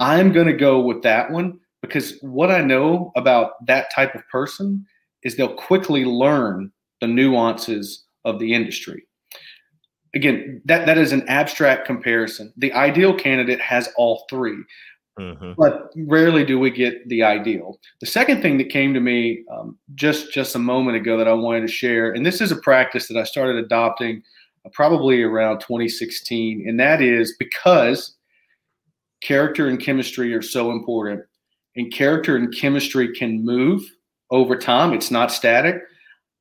I'm 0.00 0.32
going 0.32 0.46
to 0.46 0.52
go 0.52 0.80
with 0.80 1.02
that 1.02 1.30
one 1.30 1.60
because 1.80 2.18
what 2.22 2.50
I 2.50 2.60
know 2.60 3.12
about 3.16 3.64
that 3.66 3.92
type 3.94 4.14
of 4.14 4.26
person 4.28 4.84
is 5.22 5.36
they'll 5.36 5.54
quickly 5.54 6.04
learn 6.04 6.72
the 7.00 7.06
nuances 7.06 8.04
of 8.24 8.38
the 8.38 8.54
industry. 8.54 9.06
Again, 10.14 10.60
that, 10.66 10.86
that 10.86 10.98
is 10.98 11.12
an 11.12 11.26
abstract 11.28 11.86
comparison. 11.86 12.52
The 12.56 12.72
ideal 12.72 13.14
candidate 13.14 13.60
has 13.60 13.88
all 13.96 14.26
three. 14.28 14.56
Mm-hmm. 15.18 15.52
But 15.58 15.92
rarely 16.06 16.44
do 16.44 16.58
we 16.58 16.70
get 16.70 17.06
the 17.08 17.22
ideal. 17.22 17.78
The 18.00 18.06
second 18.06 18.40
thing 18.40 18.56
that 18.58 18.70
came 18.70 18.94
to 18.94 19.00
me 19.00 19.44
um, 19.52 19.78
just 19.94 20.32
just 20.32 20.54
a 20.54 20.58
moment 20.58 20.96
ago 20.96 21.18
that 21.18 21.28
I 21.28 21.34
wanted 21.34 21.62
to 21.62 21.72
share, 21.72 22.12
and 22.12 22.24
this 22.24 22.40
is 22.40 22.50
a 22.50 22.56
practice 22.56 23.08
that 23.08 23.18
I 23.18 23.24
started 23.24 23.56
adopting 23.56 24.22
uh, 24.64 24.70
probably 24.72 25.22
around 25.22 25.60
2016, 25.60 26.66
and 26.66 26.80
that 26.80 27.02
is 27.02 27.36
because 27.38 28.16
character 29.22 29.68
and 29.68 29.78
chemistry 29.78 30.32
are 30.32 30.42
so 30.42 30.70
important, 30.70 31.22
and 31.76 31.92
character 31.92 32.36
and 32.36 32.54
chemistry 32.54 33.14
can 33.14 33.44
move 33.44 33.82
over 34.30 34.56
time. 34.56 34.94
It's 34.94 35.10
not 35.10 35.30
static. 35.30 35.82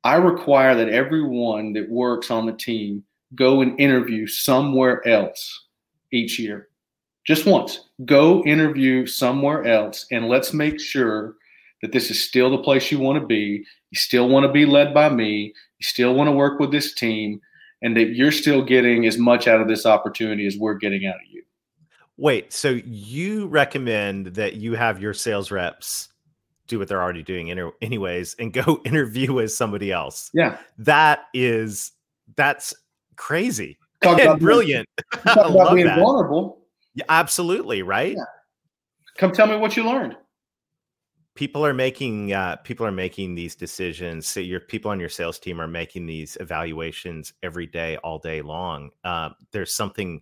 I 0.05 0.15
require 0.15 0.75
that 0.75 0.89
everyone 0.89 1.73
that 1.73 1.89
works 1.89 2.31
on 2.31 2.45
the 2.45 2.53
team 2.53 3.03
go 3.36 3.62
and 3.62 3.79
interview 3.79 4.27
somewhere 4.27 5.05
else 5.07 5.67
each 6.12 6.39
year. 6.39 6.69
Just 7.25 7.45
once. 7.45 7.89
Go 8.05 8.43
interview 8.45 9.05
somewhere 9.05 9.65
else 9.65 10.05
and 10.12 10.27
let's 10.27 10.53
make 10.53 10.79
sure 10.79 11.36
that 11.81 11.91
this 11.91 12.10
is 12.12 12.23
still 12.23 12.49
the 12.49 12.63
place 12.63 12.91
you 12.91 12.99
want 12.99 13.19
to 13.19 13.25
be. 13.25 13.63
You 13.91 13.97
still 13.97 14.27
want 14.29 14.45
to 14.45 14.51
be 14.51 14.65
led 14.65 14.93
by 14.93 15.10
me. 15.10 15.53
You 15.79 15.84
still 15.84 16.13
want 16.13 16.27
to 16.27 16.31
work 16.31 16.60
with 16.60 16.71
this 16.71 16.93
team 16.93 17.39
and 17.81 17.95
that 17.97 18.15
you're 18.15 18.31
still 18.31 18.63
getting 18.63 19.05
as 19.05 19.17
much 19.17 19.47
out 19.47 19.62
of 19.62 19.67
this 19.67 19.86
opportunity 19.86 20.45
as 20.45 20.57
we're 20.57 20.75
getting 20.75 21.05
out 21.05 21.15
of 21.15 21.31
you. 21.31 21.43
Wait, 22.17 22.53
so 22.53 22.79
you 22.86 23.47
recommend 23.47 24.27
that 24.27 24.55
you 24.55 24.75
have 24.75 25.01
your 25.01 25.13
sales 25.13 25.49
reps 25.49 26.10
do 26.67 26.79
what 26.79 26.88
they're 26.88 27.01
already 27.01 27.23
doing 27.23 27.71
anyways 27.81 28.36
and 28.39 28.53
go 28.53 28.81
interview 28.86 29.34
with 29.34 29.51
somebody 29.51 29.91
else. 29.91 30.29
Yeah. 30.34 30.57
That 30.77 31.25
is 31.34 31.91
that's 32.36 32.73
crazy. 33.15 33.77
Talk 34.01 34.19
and 34.21 34.39
brilliant. 34.39 34.88
Being, 35.12 35.23
talk 35.36 35.49
about 35.49 35.75
being 35.75 35.88
that. 35.88 35.99
vulnerable. 35.99 36.61
Yeah, 36.95 37.06
absolutely, 37.10 37.84
right? 37.84 38.15
Yeah. 38.15 38.23
Come 39.17 39.32
tell 39.32 39.47
me 39.47 39.58
what 39.58 39.75
you 39.75 39.84
learned. 39.84 40.15
People 41.36 41.65
are 41.65 41.73
making 41.73 42.34
uh, 42.34 42.58
people 42.58 42.86
are 42.86 42.91
making 42.91 43.36
these 43.36 43.56
decisions. 43.56 44.27
So 44.27 44.39
your 44.39 44.60
people 44.60 44.91
on 44.91 44.99
your 44.99 45.10
sales 45.10 45.39
team 45.39 45.62
are 45.62 45.67
making 45.67 46.06
these 46.06 46.38
evaluations 46.39 47.34
every 47.41 47.67
day 47.67 47.97
all 47.97 48.19
day 48.19 48.41
long. 48.41 48.91
Uh, 49.04 49.30
there's 49.51 49.73
something 49.73 50.21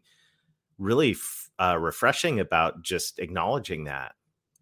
really 0.77 1.12
f- 1.12 1.49
uh, 1.60 1.77
refreshing 1.79 2.39
about 2.39 2.84
just 2.84 3.19
acknowledging 3.19 3.86
that. 3.86 4.13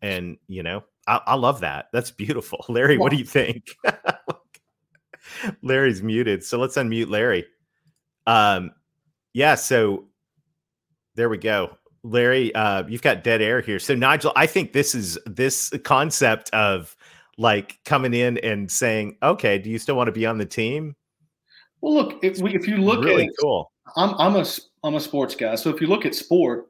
And 0.02 0.38
you 0.48 0.64
know 0.64 0.84
I-, 1.08 1.22
I 1.26 1.36
love 1.36 1.62
that. 1.62 1.88
That's 1.92 2.12
beautiful. 2.12 2.64
Larry 2.70 2.94
yeah. 2.94 3.00
what 3.00 3.12
do 3.12 3.18
you 3.18 3.26
think? 3.26 3.76
Larry's 5.62 6.02
muted 6.02 6.44
so 6.44 6.58
let's 6.58 6.78
unmute 6.78 7.10
larry. 7.10 7.46
Um 8.26 8.72
yeah 9.34 9.56
so 9.56 10.06
there 11.16 11.30
we 11.30 11.38
go 11.38 11.78
Larry, 12.08 12.54
uh, 12.56 12.84
you've 12.88 13.02
got 13.02 13.24
dead 13.24 13.42
air 13.42 13.62
here. 13.62 13.80
So 13.80 13.96
Nigel, 13.96 14.32
I 14.36 14.48
think 14.48 14.74
this 14.74 14.96
is 14.96 15.18
this 15.26 15.72
concept 15.84 16.50
of 16.54 16.96
like 17.38 17.80
coming 17.86 18.14
in 18.14 18.38
and 18.40 18.72
saying, 18.72 19.18
"Okay, 19.22 19.58
do 19.58 19.70
you 19.70 19.80
still 19.80 19.96
want 19.96 20.08
to 20.08 20.12
be 20.12 20.26
on 20.26 20.38
the 20.38 20.46
team?" 20.46 20.96
Well, 21.82 21.94
look, 21.94 22.20
if, 22.24 22.40
we, 22.40 22.56
if 22.56 22.68
you 22.68 22.78
look 22.78 23.04
really 23.04 23.26
at 23.26 23.32
cool. 23.40 23.72
I'm 23.96 24.16
I'm 24.16 24.36
a 24.36 24.46
I'm 24.84 24.96
a 24.96 25.00
sports 25.00 25.36
guy, 25.36 25.56
so 25.56 25.70
if 25.70 25.80
you 25.82 25.88
look 25.88 26.06
at 26.06 26.16
sport, 26.16 26.68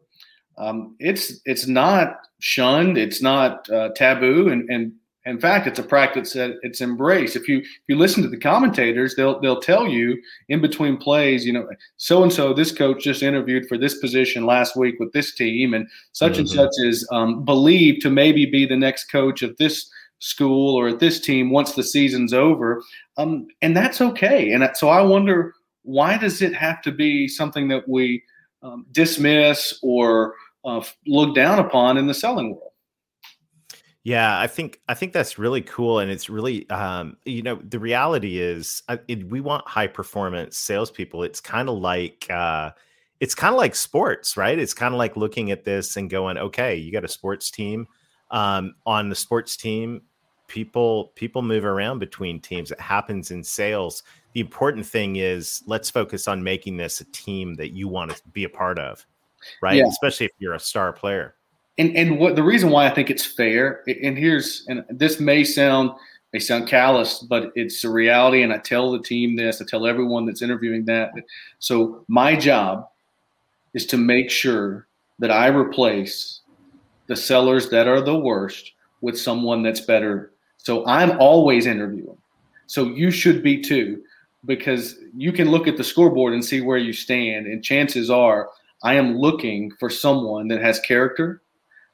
um, 0.57 0.95
it's 0.99 1.39
it's 1.45 1.67
not 1.67 2.17
shunned, 2.39 2.97
it's 2.97 3.21
not 3.21 3.69
uh, 3.69 3.89
taboo, 3.95 4.49
and 4.49 4.69
and 4.69 4.93
in 5.27 5.39
fact, 5.39 5.67
it's 5.67 5.79
a 5.79 5.83
practice 5.83 6.33
that 6.33 6.57
it's 6.61 6.79
embraced. 6.79 7.35
If 7.35 7.47
you 7.47 7.59
if 7.59 7.81
you 7.87 7.97
listen 7.97 8.23
to 8.23 8.29
the 8.29 8.37
commentators, 8.37 9.15
they'll 9.15 9.39
they'll 9.41 9.59
tell 9.59 9.87
you 9.87 10.21
in 10.49 10.61
between 10.61 10.97
plays, 10.97 11.45
you 11.45 11.51
know, 11.53 11.67
so 11.97 12.23
and 12.23 12.31
so 12.31 12.53
this 12.53 12.71
coach 12.71 13.03
just 13.03 13.23
interviewed 13.23 13.67
for 13.67 13.77
this 13.77 13.99
position 13.99 14.45
last 14.45 14.75
week 14.77 14.95
with 14.99 15.11
this 15.11 15.35
team, 15.35 15.73
and 15.73 15.87
such 16.13 16.33
mm-hmm. 16.33 16.41
and 16.41 16.49
such 16.49 16.71
is 16.77 17.07
um, 17.11 17.43
believed 17.43 18.01
to 18.01 18.09
maybe 18.09 18.45
be 18.45 18.65
the 18.65 18.77
next 18.77 19.11
coach 19.11 19.41
of 19.41 19.55
this 19.57 19.89
school 20.19 20.75
or 20.75 20.87
at 20.87 20.99
this 20.99 21.19
team 21.19 21.51
once 21.51 21.73
the 21.73 21.83
season's 21.83 22.33
over, 22.33 22.81
um, 23.17 23.47
and 23.61 23.75
that's 23.75 24.01
okay. 24.01 24.51
And 24.51 24.67
so 24.75 24.89
I 24.89 25.01
wonder 25.01 25.53
why 25.83 26.17
does 26.17 26.41
it 26.41 26.53
have 26.53 26.81
to 26.83 26.91
be 26.91 27.27
something 27.27 27.67
that 27.67 27.87
we 27.87 28.23
um, 28.63 28.85
dismiss 28.91 29.77
or 29.81 30.35
uh, 30.65 30.83
look 31.05 31.35
down 31.35 31.59
upon 31.59 31.97
in 31.97 32.07
the 32.07 32.13
selling 32.13 32.55
world? 32.55 32.71
Yeah, 34.07 34.39
I 34.39 34.47
think 34.47 34.79
I 34.87 34.93
think 34.93 35.11
that's 35.11 35.37
really 35.37 35.61
cool, 35.61 35.99
and 35.99 36.09
it's 36.09 36.29
really 36.29 36.69
um, 36.69 37.17
you 37.25 37.41
know 37.41 37.55
the 37.55 37.77
reality 37.77 38.39
is 38.39 38.81
uh, 38.87 38.95
it, 39.09 39.29
we 39.29 39.41
want 39.41 39.67
high 39.67 39.87
performance 39.87 40.55
salespeople. 40.55 41.23
It's 41.23 41.41
kind 41.41 41.67
of 41.67 41.79
like 41.79 42.25
uh, 42.29 42.71
it's 43.19 43.35
kind 43.35 43.53
of 43.53 43.57
like 43.57 43.75
sports, 43.75 44.37
right? 44.37 44.57
It's 44.57 44.73
kind 44.73 44.93
of 44.93 44.97
like 44.97 45.17
looking 45.17 45.51
at 45.51 45.65
this 45.65 45.97
and 45.97 46.09
going, 46.09 46.37
okay, 46.37 46.73
you 46.73 46.89
got 46.93 47.03
a 47.03 47.09
sports 47.09 47.51
team. 47.51 47.85
Um, 48.31 48.75
on 48.85 49.09
the 49.09 49.15
sports 49.15 49.57
team, 49.57 50.03
people 50.47 51.11
people 51.15 51.41
move 51.41 51.65
around 51.65 51.99
between 51.99 52.39
teams. 52.39 52.71
It 52.71 52.79
happens 52.79 53.31
in 53.31 53.43
sales. 53.43 54.03
The 54.31 54.39
important 54.39 54.85
thing 54.85 55.17
is 55.17 55.63
let's 55.67 55.89
focus 55.89 56.29
on 56.29 56.41
making 56.41 56.77
this 56.77 57.01
a 57.01 57.05
team 57.11 57.55
that 57.55 57.73
you 57.73 57.89
want 57.89 58.15
to 58.15 58.21
be 58.31 58.45
a 58.45 58.49
part 58.49 58.79
of, 58.79 59.05
right? 59.61 59.75
Yeah. 59.75 59.87
Especially 59.89 60.27
if 60.27 60.31
you're 60.39 60.53
a 60.53 60.59
star 60.61 60.93
player 60.93 61.35
and 61.77 61.95
and 61.95 62.19
what 62.19 62.35
the 62.35 62.43
reason 62.43 62.69
why 62.69 62.87
I 62.87 62.89
think 62.89 63.09
it's 63.09 63.25
fair, 63.25 63.83
and 63.87 64.17
here's 64.17 64.65
and 64.67 64.83
this 64.89 65.19
may 65.19 65.43
sound 65.43 65.91
may 66.33 66.39
sound 66.39 66.67
callous, 66.67 67.19
but 67.19 67.51
it's 67.55 67.83
a 67.83 67.89
reality. 67.89 68.43
And 68.43 68.51
I 68.51 68.57
tell 68.57 68.91
the 68.91 68.99
team 68.99 69.35
this, 69.35 69.61
I 69.61 69.65
tell 69.65 69.87
everyone 69.87 70.25
that's 70.25 70.41
interviewing 70.41 70.85
that. 70.85 71.11
So 71.59 72.03
my 72.07 72.35
job 72.35 72.89
is 73.73 73.85
to 73.87 73.97
make 73.97 74.29
sure 74.29 74.87
that 75.19 75.31
I 75.31 75.47
replace 75.47 76.41
the 77.07 77.15
sellers 77.15 77.69
that 77.69 77.87
are 77.87 78.01
the 78.01 78.17
worst 78.17 78.73
with 79.01 79.17
someone 79.17 79.63
that's 79.63 79.79
better. 79.79 80.31
So 80.57 80.85
I'm 80.85 81.17
always 81.19 81.65
interviewing. 81.65 82.17
So 82.67 82.85
you 82.85 83.11
should 83.11 83.41
be 83.41 83.61
too, 83.61 84.03
because 84.45 84.97
you 85.15 85.31
can 85.31 85.49
look 85.49 85.67
at 85.67 85.77
the 85.77 85.83
scoreboard 85.83 86.33
and 86.33 86.43
see 86.43 86.59
where 86.61 86.77
you 86.77 86.91
stand. 86.91 87.47
And 87.47 87.63
chances 87.63 88.09
are 88.09 88.49
I 88.83 88.95
am 88.95 89.17
looking 89.17 89.71
for 89.79 89.89
someone 89.89 90.49
that 90.49 90.61
has 90.61 90.79
character, 90.81 91.41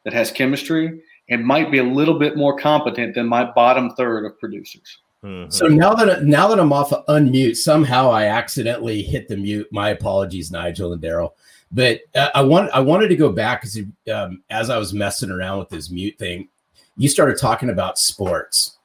that 0.03 0.13
has 0.13 0.31
chemistry 0.31 1.01
and 1.29 1.45
might 1.45 1.71
be 1.71 1.77
a 1.77 1.83
little 1.83 2.19
bit 2.19 2.35
more 2.35 2.57
competent 2.57 3.15
than 3.15 3.27
my 3.27 3.43
bottom 3.43 3.89
third 3.91 4.25
of 4.25 4.37
producers. 4.39 4.99
Mm-hmm. 5.23 5.49
So 5.49 5.67
now 5.67 5.93
that 5.93 6.25
now 6.25 6.47
that 6.49 6.59
I'm 6.59 6.73
off 6.73 6.91
of 6.91 7.05
unmute, 7.05 7.55
somehow 7.55 8.11
I 8.11 8.25
accidentally 8.25 9.01
hit 9.01 9.29
the 9.29 9.37
mute. 9.37 9.67
My 9.71 9.89
apologies, 9.89 10.51
Nigel 10.51 10.91
and 10.91 11.01
Darrell. 11.01 11.35
But 11.71 12.01
uh, 12.13 12.29
I 12.35 12.41
want 12.41 12.71
I 12.71 12.81
wanted 12.81 13.07
to 13.07 13.15
go 13.15 13.31
back 13.31 13.61
because 13.61 13.79
um, 14.13 14.43
as 14.49 14.69
I 14.69 14.77
was 14.77 14.93
messing 14.93 15.31
around 15.31 15.59
with 15.59 15.69
this 15.69 15.89
mute 15.89 16.17
thing, 16.19 16.49
you 16.97 17.07
started 17.07 17.37
talking 17.39 17.69
about 17.69 17.97
sports, 17.97 18.77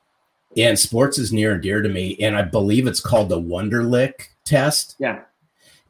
and 0.56 0.78
sports 0.78 1.18
is 1.18 1.32
near 1.32 1.52
and 1.52 1.62
dear 1.62 1.82
to 1.82 1.88
me. 1.88 2.16
And 2.20 2.36
I 2.36 2.42
believe 2.42 2.86
it's 2.86 3.00
called 3.00 3.28
the 3.28 3.40
Wonderlic 3.40 4.28
test. 4.44 4.94
Yeah. 4.98 5.22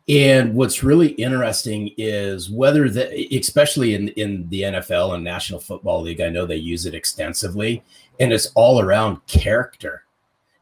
And 0.09 0.55
what's 0.55 0.83
really 0.83 1.09
interesting 1.09 1.91
is 1.99 2.49
whether 2.49 2.89
the, 2.89 3.37
especially 3.37 3.95
in, 3.95 4.09
in 4.09 4.49
the 4.49 4.63
NFL 4.63 5.15
and 5.15 5.23
National 5.23 5.61
Football 5.61 6.03
League, 6.03 6.23
I 6.23 6.31
know 6.31 6.47
they 6.47 6.57
use 6.57 6.87
it 6.87 6.95
extensively, 6.95 7.83
and 8.19 8.33
it's 8.33 8.51
all 8.55 8.81
around 8.81 9.27
character. 9.27 10.05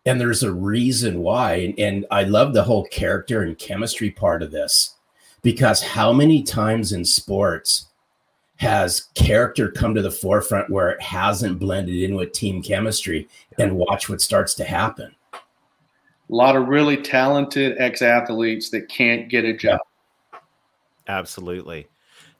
And 0.05 0.21
there's 0.21 0.43
a 0.43 0.53
reason 0.53 1.21
why. 1.21 1.55
And, 1.55 1.79
and 1.79 2.07
I 2.11 2.25
love 2.25 2.55
the 2.55 2.65
whole 2.65 2.87
character 2.87 3.43
and 3.43 3.59
chemistry 3.59 4.11
part 4.11 4.43
of 4.43 4.51
this 4.51 4.97
because 5.43 5.83
how 5.83 6.13
many 6.13 6.43
times 6.43 6.93
in 6.93 7.05
sports 7.05 7.87
has 8.57 9.09
character 9.15 9.71
come 9.71 9.95
to 9.95 10.03
the 10.03 10.11
forefront 10.11 10.71
where 10.71 10.91
it 10.91 11.01
hasn't 11.01 11.59
blended 11.59 11.97
in 11.97 12.17
with 12.17 12.33
team 12.33 12.63
chemistry 12.63 13.29
and 13.59 13.77
watch 13.77 14.09
what 14.09 14.21
starts 14.21 14.55
to 14.55 14.65
happen? 14.65 15.16
A 16.29 16.35
lot 16.35 16.57
of 16.57 16.69
really 16.69 16.97
talented 16.97 17.77
ex 17.79 18.03
athletes 18.03 18.71
that 18.71 18.89
can't 18.89 19.29
get 19.29 19.45
a 19.45 19.57
job. 19.57 19.81
Absolutely. 21.09 21.87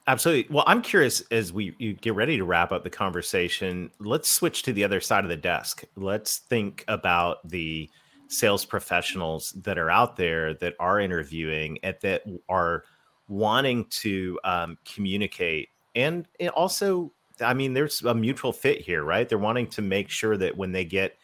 Absolutely. 0.07 0.53
Well, 0.53 0.63
I'm 0.67 0.81
curious 0.81 1.21
as 1.31 1.51
we 1.51 1.71
get 2.01 2.15
ready 2.15 2.37
to 2.37 2.45
wrap 2.45 2.71
up 2.71 2.83
the 2.83 2.89
conversation, 2.89 3.91
let's 3.99 4.29
switch 4.29 4.63
to 4.63 4.73
the 4.73 4.83
other 4.83 5.01
side 5.01 5.25
of 5.25 5.29
the 5.29 5.37
desk. 5.37 5.83
Let's 5.97 6.37
think 6.37 6.85
about 6.87 7.47
the 7.47 7.89
sales 8.29 8.65
professionals 8.65 9.51
that 9.63 9.77
are 9.77 9.89
out 9.89 10.15
there 10.15 10.53
that 10.55 10.75
are 10.79 10.99
interviewing 10.99 11.77
and 11.83 11.95
that 12.01 12.23
are 12.49 12.83
wanting 13.27 13.85
to 13.85 14.39
um, 14.43 14.77
communicate 14.85 15.69
and 15.95 16.27
also 16.55 17.11
i 17.41 17.53
mean 17.53 17.73
there's 17.73 18.01
a 18.03 18.13
mutual 18.13 18.53
fit 18.53 18.79
here 18.79 19.03
right 19.03 19.27
they're 19.27 19.37
wanting 19.37 19.67
to 19.67 19.81
make 19.81 20.09
sure 20.09 20.37
that 20.37 20.55
when 20.55 20.71
they 20.71 20.85
get 20.85 21.17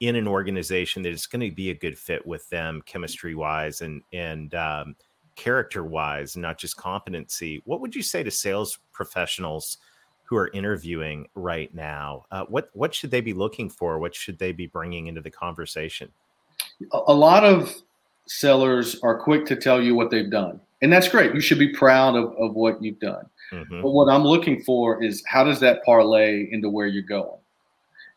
in 0.00 0.16
an 0.16 0.26
organization 0.26 1.02
that 1.02 1.12
is 1.12 1.26
going 1.26 1.48
to 1.48 1.54
be 1.54 1.70
a 1.70 1.74
good 1.74 1.98
fit 1.98 2.26
with 2.26 2.48
them 2.50 2.82
chemistry 2.86 3.34
wise 3.34 3.82
and 3.82 4.02
and 4.12 4.54
um, 4.54 4.96
character 5.36 5.84
wise 5.84 6.36
not 6.36 6.58
just 6.58 6.76
competency 6.76 7.62
what 7.64 7.80
would 7.80 7.94
you 7.94 8.02
say 8.02 8.22
to 8.22 8.30
sales 8.30 8.78
professionals 8.92 9.78
who 10.30 10.36
are 10.36 10.48
interviewing 10.54 11.26
right 11.34 11.74
now? 11.74 12.24
Uh, 12.30 12.44
what 12.48 12.70
what 12.72 12.94
should 12.94 13.10
they 13.10 13.20
be 13.20 13.32
looking 13.32 13.68
for? 13.68 13.98
What 13.98 14.14
should 14.14 14.38
they 14.38 14.52
be 14.52 14.68
bringing 14.68 15.08
into 15.08 15.20
the 15.20 15.30
conversation? 15.30 16.08
A 16.92 17.12
lot 17.12 17.42
of 17.42 17.74
sellers 18.28 19.00
are 19.02 19.18
quick 19.18 19.44
to 19.46 19.56
tell 19.56 19.82
you 19.82 19.96
what 19.96 20.08
they've 20.08 20.30
done 20.30 20.60
and 20.82 20.92
that's 20.92 21.08
great. 21.08 21.34
You 21.34 21.40
should 21.40 21.58
be 21.58 21.72
proud 21.72 22.14
of, 22.14 22.32
of 22.38 22.54
what 22.54 22.82
you've 22.82 23.00
done. 23.00 23.26
Mm-hmm. 23.52 23.82
but 23.82 23.90
what 23.90 24.08
i'm 24.08 24.22
looking 24.22 24.62
for 24.62 25.02
is 25.02 25.24
how 25.26 25.42
does 25.42 25.58
that 25.58 25.82
parlay 25.84 26.46
into 26.52 26.70
where 26.70 26.86
you're 26.86 27.02
going 27.02 27.39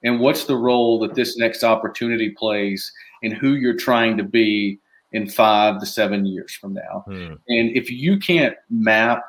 and 0.04 0.20
what's 0.20 0.46
the 0.46 0.58
role 0.58 1.00
that 1.00 1.16
this 1.16 1.38
next 1.38 1.64
opportunity 1.64 2.30
plays 2.32 2.92
in 3.22 3.32
who 3.32 3.54
you're 3.54 3.78
trying 3.78 4.18
to 4.18 4.24
be 4.24 4.80
in 5.14 5.30
five 5.30 5.80
to 5.80 5.86
seven 5.86 6.26
years 6.26 6.54
from 6.54 6.74
now. 6.74 7.04
Hmm. 7.06 7.34
And 7.48 7.76
if 7.76 7.90
you 7.92 8.18
can't 8.18 8.56
map 8.70 9.24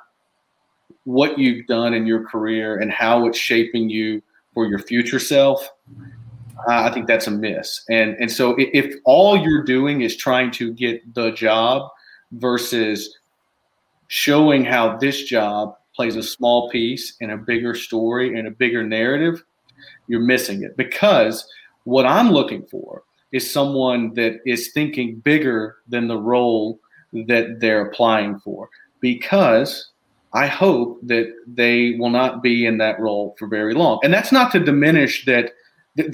what 1.04 1.38
you've 1.38 1.66
done 1.66 1.92
in 1.94 2.06
your 2.06 2.26
career 2.26 2.78
and 2.78 2.90
how 2.90 3.26
it's 3.26 3.38
shaping 3.38 3.90
you 3.90 4.22
for 4.54 4.66
your 4.66 4.78
future 4.78 5.18
self, 5.18 5.70
I 6.66 6.90
think 6.90 7.06
that's 7.06 7.26
a 7.26 7.30
miss. 7.30 7.84
And 7.90 8.16
and 8.18 8.30
so 8.30 8.56
if 8.58 8.94
all 9.04 9.36
you're 9.36 9.64
doing 9.64 10.00
is 10.00 10.16
trying 10.16 10.50
to 10.52 10.72
get 10.72 11.14
the 11.14 11.30
job 11.32 11.90
versus 12.32 13.18
showing 14.08 14.64
how 14.64 14.96
this 14.96 15.24
job 15.24 15.74
plays 15.94 16.16
a 16.16 16.22
small 16.22 16.70
piece 16.70 17.16
in 17.20 17.30
a 17.30 17.36
bigger 17.36 17.74
story 17.74 18.38
and 18.38 18.48
a 18.48 18.50
bigger 18.50 18.82
narrative, 18.82 19.44
you're 20.08 20.20
missing 20.20 20.62
it. 20.62 20.76
Because 20.76 21.46
what 21.84 22.06
I'm 22.06 22.30
looking 22.30 22.64
for 22.66 23.02
is 23.32 23.50
someone 23.50 24.14
that 24.14 24.40
is 24.46 24.72
thinking 24.72 25.16
bigger 25.16 25.76
than 25.88 26.08
the 26.08 26.18
role 26.18 26.78
that 27.12 27.60
they're 27.60 27.86
applying 27.86 28.38
for. 28.40 28.68
Because 29.00 29.90
I 30.32 30.46
hope 30.46 30.98
that 31.02 31.32
they 31.46 31.96
will 31.98 32.10
not 32.10 32.42
be 32.42 32.66
in 32.66 32.78
that 32.78 32.98
role 32.98 33.36
for 33.38 33.46
very 33.46 33.74
long. 33.74 34.00
And 34.02 34.12
that's 34.12 34.32
not 34.32 34.50
to 34.52 34.60
diminish 34.60 35.24
that. 35.26 35.52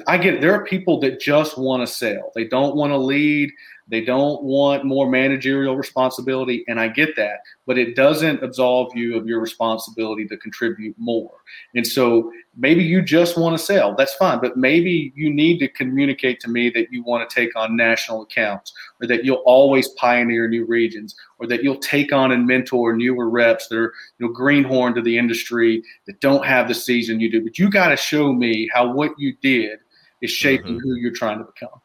I 0.07 0.19
get 0.19 0.43
there 0.43 0.55
are 0.55 0.65
people 0.65 1.01
that 1.01 1.21
just 1.21 1.57
want 1.57 1.87
to 1.87 1.87
sell. 1.87 2.33
They 2.35 2.45
don't 2.45 2.77
want 2.77 2.91
to 2.91 2.99
lead. 2.99 3.51
They 3.91 4.05
don't 4.05 4.43
want 4.45 4.85
more 4.85 5.11
managerial 5.11 5.77
responsibility, 5.77 6.65
and 6.69 6.79
I 6.79 6.87
get 6.87 7.17
that, 7.17 7.41
but 7.67 7.77
it 7.77 7.97
doesn't 7.97 8.43
absolve 8.43 8.95
you 8.95 9.17
of 9.17 9.27
your 9.27 9.41
responsibility 9.41 10.29
to 10.29 10.37
contribute 10.37 10.95
more. 10.97 11.39
And 11.75 11.85
so 11.85 12.31
maybe 12.57 12.85
you 12.85 13.03
just 13.03 13.37
want 13.37 13.59
to 13.59 13.65
sell, 13.65 13.97
that's 13.97 14.15
fine, 14.15 14.41
but 14.41 14.57
maybe 14.57 15.13
you 15.17 15.35
need 15.35 15.59
to 15.59 15.69
communicate 15.69 16.39
to 16.41 16.49
me 16.49 16.71
that 16.71 16.93
you 16.93 17.03
want 17.03 17.29
to 17.29 17.35
take 17.35 17.57
on 17.57 17.77
national 17.77 18.23
accounts, 18.23 18.73
or 19.03 19.09
that 19.09 19.25
you'll 19.25 19.43
always 19.45 19.89
pioneer 19.89 20.49
new 20.49 20.65
regions, 20.67 21.17
or 21.41 21.49
that 21.49 21.65
you'll 21.65 21.77
take 21.77 22.13
on 22.13 22.31
and 22.31 22.47
mentor 22.47 22.95
newer 22.95 23.29
reps 23.29 23.67
that 23.69 23.77
are 23.77 23.93
you 24.19 24.27
know 24.27 24.33
greenhorn 24.33 24.95
to 24.95 25.03
the 25.03 25.19
industry 25.19 25.83
that 26.07 26.21
don't 26.21 26.47
have 26.47 26.69
the 26.69 26.75
season 26.75 27.19
you 27.19 27.29
do. 27.29 27.43
But 27.43 27.59
you 27.59 27.69
got 27.69 27.89
to 27.89 27.97
show 27.97 28.33
me 28.33 28.71
how 28.73 28.93
what 28.93 29.11
you 29.19 29.35
did 29.43 29.81
is 30.23 30.31
shaping 30.31 30.77
mm-hmm. 30.77 30.89
who 30.89 30.95
you're 30.95 31.13
trying 31.13 31.39
to 31.39 31.45
become. 31.45 31.81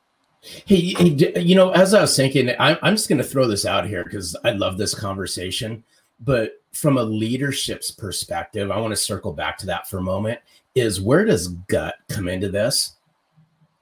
Hey, 0.66 0.94
hey, 0.94 1.42
you 1.42 1.56
know, 1.56 1.72
as 1.72 1.94
I 1.94 2.02
was 2.02 2.16
thinking, 2.16 2.50
I'm, 2.60 2.78
I'm 2.82 2.96
just 2.96 3.10
going 3.10 3.18
to 3.18 3.24
throw 3.24 3.48
this 3.48 3.66
out 3.66 3.88
here 3.88 4.04
because 4.04 4.36
I 4.44 4.52
love 4.52 4.78
this 4.78 4.94
conversation. 4.94 5.84
But 6.20 6.62
from 6.72 6.98
a 6.98 7.04
leadership's 7.04 7.92
perspective, 7.92 8.72
I 8.72 8.80
want 8.80 8.92
to 8.92 8.98
circle 8.98 9.34
back 9.34 9.58
to 9.60 9.66
that 9.68 9.90
for 9.90 9.98
a 9.98 10.04
moment. 10.04 10.40
Is 10.76 11.02
where 11.02 11.26
does 11.26 11.48
gut 11.48 11.96
come 12.10 12.28
into 12.28 12.50
this? 12.50 12.96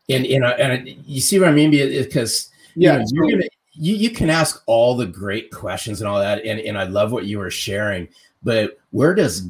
And 0.10 0.26
you 0.26 0.40
know, 0.40 0.50
and 0.50 0.88
you 1.06 1.22
see 1.22 1.40
what 1.40 1.50
I 1.50 1.54
mean? 1.54 1.72
Because 1.72 2.52
yeah, 2.76 3.04
you, 3.08 3.22
know, 3.22 3.30
gonna, 3.30 3.50
you 3.72 3.96
you 3.96 4.10
can 4.12 4.30
ask 4.30 4.62
all 4.68 4.96
the 4.96 5.06
great 5.06 5.50
questions 5.52 6.02
and 6.02 6.08
all 6.08 6.20
that, 6.20 6.46
and 6.46 6.60
and 6.60 6.78
I 6.78 6.84
love 6.84 7.12
what 7.12 7.26
you 7.26 7.40
were 7.40 7.50
sharing. 7.50 8.08
But 8.44 8.78
where 8.92 9.16
does 9.16 9.50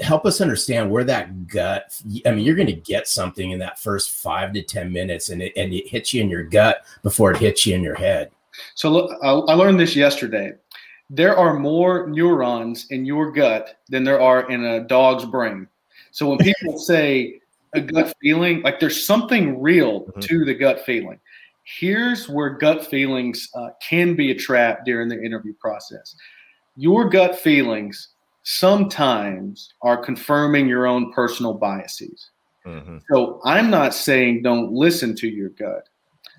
help 0.00 0.26
us 0.26 0.40
understand 0.40 0.90
where 0.90 1.04
that 1.04 1.46
gut 1.46 2.00
i 2.26 2.30
mean 2.30 2.44
you're 2.44 2.54
going 2.54 2.66
to 2.66 2.72
get 2.72 3.06
something 3.06 3.50
in 3.50 3.58
that 3.58 3.78
first 3.78 4.10
five 4.10 4.52
to 4.52 4.62
ten 4.62 4.92
minutes 4.92 5.28
and 5.28 5.42
it, 5.42 5.52
and 5.56 5.72
it 5.72 5.86
hits 5.88 6.12
you 6.14 6.22
in 6.22 6.30
your 6.30 6.44
gut 6.44 6.84
before 7.02 7.30
it 7.30 7.38
hits 7.38 7.66
you 7.66 7.74
in 7.74 7.82
your 7.82 7.94
head. 7.94 8.30
So 8.74 8.90
look 8.90 9.18
i 9.22 9.30
learned 9.30 9.80
this 9.80 9.96
yesterday. 9.96 10.52
There 11.08 11.36
are 11.36 11.58
more 11.58 12.06
neurons 12.08 12.86
in 12.90 13.04
your 13.04 13.32
gut 13.32 13.78
than 13.88 14.04
there 14.04 14.20
are 14.20 14.48
in 14.50 14.64
a 14.64 14.84
dog's 14.84 15.24
brain. 15.24 15.66
So 16.12 16.28
when 16.28 16.38
people 16.38 16.78
say 16.92 17.40
a 17.74 17.80
gut 17.80 18.14
feeling 18.20 18.62
like 18.62 18.80
there's 18.80 19.04
something 19.04 19.60
real 19.60 20.02
mm-hmm. 20.02 20.20
to 20.20 20.44
the 20.44 20.54
gut 20.54 20.80
feeling. 20.84 21.20
Here's 21.64 22.28
where 22.28 22.50
gut 22.50 22.86
feelings 22.86 23.48
uh, 23.54 23.70
can 23.80 24.16
be 24.16 24.30
a 24.30 24.34
trap 24.34 24.84
during 24.84 25.08
the 25.08 25.22
interview 25.22 25.54
process. 25.54 26.16
Your 26.76 27.08
gut 27.08 27.36
feelings 27.36 28.08
sometimes 28.52 29.74
are 29.82 29.96
confirming 29.96 30.66
your 30.66 30.86
own 30.86 31.12
personal 31.12 31.54
biases. 31.54 32.30
Mm-hmm. 32.66 32.98
So 33.10 33.40
I'm 33.44 33.70
not 33.70 33.94
saying 33.94 34.42
don't 34.42 34.72
listen 34.72 35.14
to 35.16 35.28
your 35.28 35.50
gut, 35.50 35.88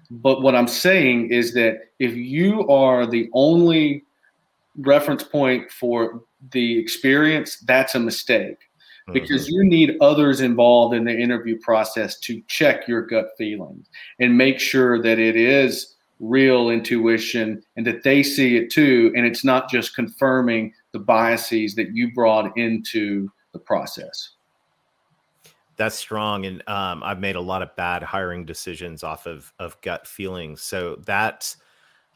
but 0.09 0.41
what 0.41 0.53
I'm 0.53 0.67
saying 0.67 1.31
is 1.31 1.53
that 1.53 1.77
if 1.99 2.13
you 2.13 2.67
are 2.67 3.05
the 3.05 3.29
only 3.33 4.03
reference 4.77 5.23
point 5.23 5.71
for 5.71 6.23
the 6.51 6.77
experience, 6.77 7.59
that's 7.59 7.95
a 7.95 7.99
mistake 7.99 8.57
mm-hmm. 8.59 9.13
because 9.13 9.47
you 9.47 9.63
need 9.63 9.95
others 10.01 10.41
involved 10.41 10.93
in 10.93 11.05
the 11.05 11.17
interview 11.17 11.57
process 11.59 12.19
to 12.19 12.41
check 12.47 12.89
your 12.89 13.03
gut 13.03 13.29
feelings 13.37 13.87
and 14.19 14.37
make 14.37 14.59
sure 14.59 15.01
that 15.01 15.17
it 15.17 15.37
is 15.37 15.95
real 16.19 16.69
intuition 16.69 17.63
and 17.77 17.87
that 17.87 18.03
they 18.03 18.21
see 18.21 18.57
it 18.57 18.69
too 18.69 19.11
and 19.15 19.25
it's 19.25 19.43
not 19.43 19.69
just 19.71 19.95
confirming 19.95 20.71
the 20.91 20.99
biases 20.99 21.75
that 21.75 21.95
you 21.95 22.13
brought 22.13 22.55
into 22.57 23.29
the 23.53 23.59
process? 23.59 24.31
That's 25.77 25.95
strong 25.95 26.45
and 26.45 26.67
um, 26.67 27.01
i've 27.01 27.19
made 27.19 27.35
a 27.35 27.41
lot 27.41 27.61
of 27.61 27.75
bad 27.75 28.03
hiring 28.03 28.45
decisions 28.45 29.03
off 29.03 29.25
of 29.25 29.51
of 29.57 29.79
gut 29.81 30.05
feelings. 30.05 30.61
So 30.61 30.97
that 31.05 31.55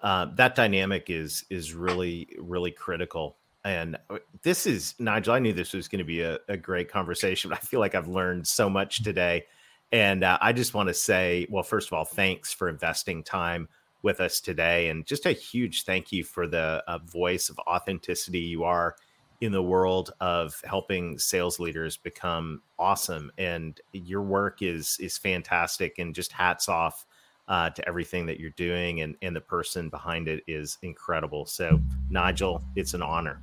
uh, 0.02 0.28
that 0.36 0.56
dynamic 0.56 1.10
is 1.10 1.46
is 1.50 1.74
really 1.74 2.28
really 2.38 2.72
critical. 2.72 3.38
And 3.64 3.98
uh, 4.12 4.20
this 4.44 4.68
is 4.68 4.94
nigel 5.00 5.34
i 5.34 5.40
knew 5.40 5.54
this 5.54 5.74
was 5.74 5.88
going 5.88 6.00
to 6.00 6.06
be 6.06 6.22
a, 6.22 6.38
a 6.48 6.58
great 6.58 6.92
conversation 6.92 7.50
but 7.50 7.58
i 7.58 7.62
feel 7.62 7.80
like 7.80 7.96
i've 7.96 8.08
learned 8.08 8.48
so 8.48 8.70
much 8.70 9.04
today. 9.04 9.46
And 9.92 10.24
uh, 10.24 10.38
i 10.42 10.54
just 10.54 10.74
want 10.74 10.88
to 10.90 10.94
say 10.94 11.48
well 11.50 11.64
first 11.64 11.88
of 11.88 11.94
all 11.94 12.06
thanks 12.06 12.54
for 12.54 12.70
investing 12.70 13.24
time 13.24 13.68
with 14.06 14.22
us 14.22 14.40
today. 14.40 14.88
And 14.88 15.06
just 15.06 15.26
a 15.26 15.34
huge 15.34 15.84
thank 15.84 16.14
you 16.14 16.24
for 16.24 16.48
the 16.48 16.82
uh, 16.88 17.00
voice 17.00 17.50
of 17.50 17.60
authenticity 17.68 18.40
you 18.40 18.64
are 18.64 18.96
in 19.42 19.52
the 19.52 19.62
world 19.62 20.14
of 20.22 20.62
helping 20.64 21.20
sales 21.20 21.60
leaders 21.60 21.98
become 21.98 22.62
awesome. 22.80 23.32
And 23.38 23.82
your 23.92 24.22
work 24.22 24.62
is 24.62 24.98
is 25.02 25.18
fantastic. 25.18 26.00
And 26.00 26.16
just 26.16 26.32
hats 26.32 26.70
off 26.70 27.06
uh, 27.48 27.72
to 27.72 27.88
everything 27.88 28.26
that 28.28 28.40
you're 28.40 28.52
doing. 28.52 29.02
And, 29.02 29.16
and 29.22 29.36
the 29.36 29.42
person 29.42 29.90
behind 29.90 30.28
it 30.28 30.44
is 30.48 30.78
incredible. 30.84 31.46
So, 31.46 31.82
Nigel, 32.10 32.64
it's 32.76 32.94
an 32.94 33.02
honor. 33.02 33.42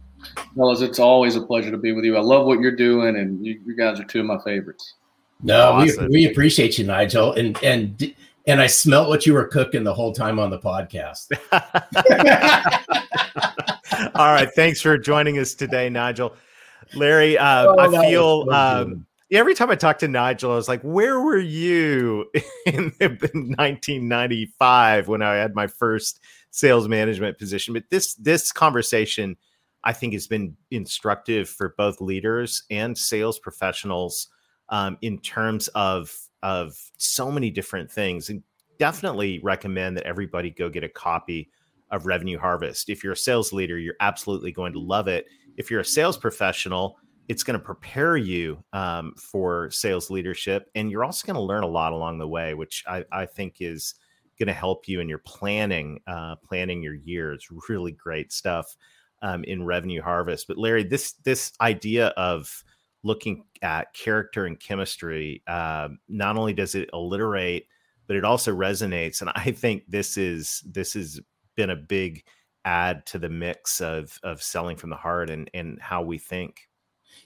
Fellas, 0.56 0.80
it's 0.80 1.00
always 1.00 1.34
a 1.34 1.42
pleasure 1.42 1.72
to 1.72 1.76
be 1.76 1.92
with 1.92 2.04
you. 2.04 2.16
I 2.16 2.20
love 2.20 2.46
what 2.46 2.60
you're 2.60 2.76
doing, 2.76 3.16
and 3.16 3.44
you, 3.44 3.60
you 3.66 3.76
guys 3.76 3.98
are 3.98 4.04
two 4.04 4.20
of 4.20 4.26
my 4.26 4.38
favorites. 4.38 4.94
No, 5.42 5.72
awesome. 5.72 6.04
we, 6.06 6.24
we 6.24 6.30
appreciate 6.30 6.78
you, 6.78 6.86
Nigel. 6.86 7.32
And 7.32 7.60
and 7.64 8.14
and 8.46 8.60
I 8.60 8.66
smelt 8.66 9.08
what 9.08 9.26
you 9.26 9.34
were 9.34 9.46
cooking 9.46 9.84
the 9.84 9.94
whole 9.94 10.12
time 10.12 10.38
on 10.38 10.50
the 10.50 10.58
podcast. 10.58 11.28
All 14.14 14.32
right. 14.32 14.48
Thanks 14.54 14.80
for 14.80 14.98
joining 14.98 15.38
us 15.38 15.54
today, 15.54 15.88
Nigel. 15.88 16.34
Larry, 16.94 17.38
uh, 17.38 17.66
oh, 17.66 17.78
I 17.78 18.08
feel 18.08 18.50
um, 18.50 19.06
every 19.30 19.54
time 19.54 19.70
I 19.70 19.76
talk 19.76 19.98
to 20.00 20.08
Nigel, 20.08 20.52
I 20.52 20.56
was 20.56 20.68
like, 20.68 20.82
where 20.82 21.20
were 21.20 21.38
you 21.38 22.26
in 22.66 22.92
1995 23.00 25.08
when 25.08 25.22
I 25.22 25.34
had 25.34 25.54
my 25.54 25.66
first 25.66 26.20
sales 26.50 26.88
management 26.88 27.38
position? 27.38 27.74
But 27.74 27.84
this 27.90 28.14
this 28.14 28.52
conversation, 28.52 29.36
I 29.84 29.92
think, 29.92 30.12
has 30.12 30.26
been 30.26 30.56
instructive 30.70 31.48
for 31.48 31.74
both 31.78 32.00
leaders 32.00 32.64
and 32.70 32.96
sales 32.96 33.38
professionals 33.38 34.28
um, 34.68 34.98
in 35.00 35.18
terms 35.18 35.68
of 35.68 36.14
of 36.42 36.74
so 36.96 37.30
many 37.30 37.50
different 37.50 37.90
things 37.90 38.28
and 38.28 38.42
definitely 38.78 39.40
recommend 39.42 39.96
that 39.96 40.04
everybody 40.04 40.50
go 40.50 40.68
get 40.68 40.84
a 40.84 40.88
copy 40.88 41.50
of 41.90 42.06
revenue 42.06 42.38
harvest. 42.38 42.88
If 42.88 43.04
you're 43.04 43.12
a 43.12 43.16
sales 43.16 43.52
leader 43.52 43.78
you're 43.78 43.96
absolutely 44.00 44.52
going 44.52 44.72
to 44.72 44.80
love 44.80 45.08
it. 45.08 45.26
If 45.56 45.70
you're 45.70 45.80
a 45.80 45.84
sales 45.84 46.16
professional 46.16 46.98
it's 47.28 47.44
going 47.44 47.58
to 47.58 47.64
prepare 47.64 48.16
you 48.16 48.62
um, 48.72 49.14
for 49.16 49.70
sales 49.70 50.10
leadership 50.10 50.68
and 50.74 50.90
you're 50.90 51.04
also 51.04 51.24
going 51.24 51.36
to 51.36 51.40
learn 51.40 51.62
a 51.62 51.68
lot 51.68 51.92
along 51.92 52.18
the 52.18 52.26
way 52.26 52.52
which 52.52 52.82
i, 52.88 53.04
I 53.12 53.26
think 53.26 53.58
is 53.60 53.94
going 54.38 54.48
to 54.48 54.52
help 54.52 54.88
you 54.88 55.00
in 55.00 55.08
your 55.08 55.18
planning 55.18 56.00
uh, 56.06 56.36
planning 56.36 56.82
your 56.82 56.94
year. 56.94 57.32
It's 57.32 57.48
really 57.68 57.92
great 57.92 58.32
stuff 58.32 58.76
um, 59.22 59.44
in 59.44 59.64
revenue 59.64 60.02
harvest. 60.02 60.48
But 60.48 60.58
larry 60.58 60.82
this 60.82 61.12
this 61.24 61.52
idea 61.60 62.08
of 62.08 62.64
looking 63.02 63.44
at 63.62 63.92
character 63.94 64.46
and 64.46 64.58
chemistry, 64.58 65.42
uh, 65.46 65.88
not 66.08 66.36
only 66.36 66.52
does 66.52 66.74
it 66.74 66.90
alliterate, 66.92 67.66
but 68.06 68.16
it 68.16 68.24
also 68.24 68.54
resonates. 68.54 69.20
And 69.20 69.30
I 69.34 69.50
think 69.50 69.84
this 69.88 70.16
is 70.16 70.62
this 70.66 70.94
has 70.94 71.20
been 71.56 71.70
a 71.70 71.76
big 71.76 72.24
add 72.64 73.04
to 73.06 73.18
the 73.18 73.28
mix 73.28 73.80
of 73.80 74.18
of 74.22 74.42
selling 74.42 74.76
from 74.76 74.90
the 74.90 74.96
heart 74.96 75.30
and 75.30 75.50
and 75.54 75.80
how 75.80 76.02
we 76.02 76.18
think. 76.18 76.68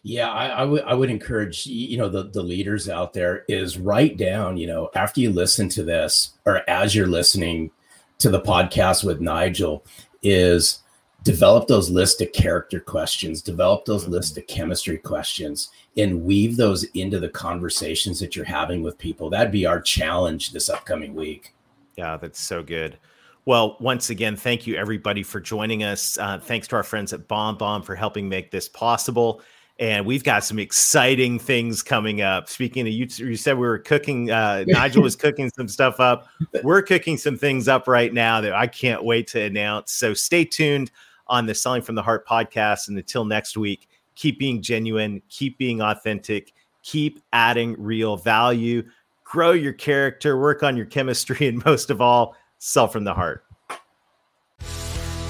Yeah, 0.03 0.31
I, 0.31 0.47
I 0.47 0.65
would 0.65 0.83
I 0.83 0.95
would 0.95 1.11
encourage 1.11 1.67
you 1.67 1.99
know 1.99 2.09
the 2.09 2.25
the 2.25 2.43
leaders 2.43 2.89
out 2.89 3.13
there 3.13 3.45
is 3.49 3.79
write 3.79 4.17
down 4.17 4.57
you 4.57 4.67
know 4.67 4.91
after 4.95 5.21
you 5.21 5.31
listen 5.31 5.69
to 5.71 5.83
this 5.83 6.33
or 6.45 6.69
as 6.69 6.95
you're 6.95 7.07
listening 7.07 7.71
to 8.19 8.31
the 8.31 8.41
podcast 8.41 9.05
with 9.05 9.21
Nigel 9.21 9.85
is 10.23 10.79
develop 11.27 11.67
those 11.67 11.91
list 11.91 12.23
of 12.23 12.33
character 12.33 12.79
questions, 12.79 13.43
develop 13.43 13.85
those 13.85 14.05
mm-hmm. 14.05 14.13
list 14.13 14.39
of 14.39 14.47
chemistry 14.47 14.97
questions, 14.97 15.71
and 15.97 16.23
weave 16.23 16.57
those 16.57 16.85
into 16.95 17.19
the 17.19 17.29
conversations 17.29 18.21
that 18.21 18.37
you're 18.37 18.45
having 18.45 18.81
with 18.81 18.97
people. 18.97 19.29
That'd 19.29 19.53
be 19.53 19.67
our 19.67 19.81
challenge 19.81 20.53
this 20.53 20.71
upcoming 20.71 21.17
week. 21.17 21.53
Yeah, 21.97 22.17
that's 22.17 22.41
so 22.41 22.63
good. 22.63 22.97
Well, 23.45 23.77
once 23.81 24.11
again, 24.11 24.37
thank 24.37 24.69
you 24.69 24.77
everybody 24.77 25.25
for 25.25 25.41
joining 25.41 25.83
us. 25.83 26.17
Uh, 26.17 26.39
thanks 26.39 26.69
to 26.69 26.77
our 26.77 26.85
friends 26.85 27.13
at 27.13 27.27
BombBomb 27.27 27.85
for 27.85 27.97
helping 27.97 28.29
make 28.29 28.53
this 28.53 28.69
possible. 28.69 29.43
and 29.79 30.07
we've 30.07 30.25
got 30.25 30.43
some 30.43 30.59
exciting 30.59 31.39
things 31.39 31.83
coming 31.83 32.23
up. 32.23 32.49
Speaking 32.49 32.87
of 32.87 32.93
you, 32.93 33.07
you 33.19 33.37
said 33.37 33.59
we 33.59 33.67
were 33.67 33.81
cooking. 33.81 34.31
Uh, 34.31 34.65
Nigel 34.69 35.03
was 35.03 35.17
cooking 35.17 35.51
some 35.51 35.69
stuff 35.69 35.99
up. 35.99 36.29
We're 36.63 36.83
cooking 36.83 37.19
some 37.19 37.37
things 37.37 37.69
up 37.69 37.89
right 37.89 38.15
now 38.15 38.41
that 38.41 38.55
I 38.55 38.69
can't 38.69 39.05
wait 39.05 39.27
to 39.29 39.43
announce. 39.43 39.93
So 39.93 40.15
stay 40.15 40.45
tuned 40.45 40.91
on 41.29 41.47
the 41.47 41.55
Selling 41.55 41.83
from 41.83 41.95
the 41.95 42.03
Heart 42.03 42.27
podcast. 42.27 42.89
And 42.89 42.97
until 42.97 43.25
next 43.25 43.57
week, 43.57 43.89
keep 44.15 44.39
being 44.39 44.63
genuine, 44.63 45.23
keep 45.29 45.59
being 45.59 45.81
authentic, 45.81 46.53
keep 46.83 47.21
adding 47.33 47.75
real 47.79 48.17
value, 48.17 48.83
grow 49.25 49.53
your 49.53 49.73
character, 49.73 50.39
work 50.39 50.63
on 50.63 50.77
your 50.77 50.87
chemistry, 50.87 51.47
and 51.49 51.65
most 51.65 51.91
of 51.91 52.01
all, 52.01 52.37
sell 52.59 52.89
from 52.89 53.05
the 53.05 53.15
heart. 53.15 53.45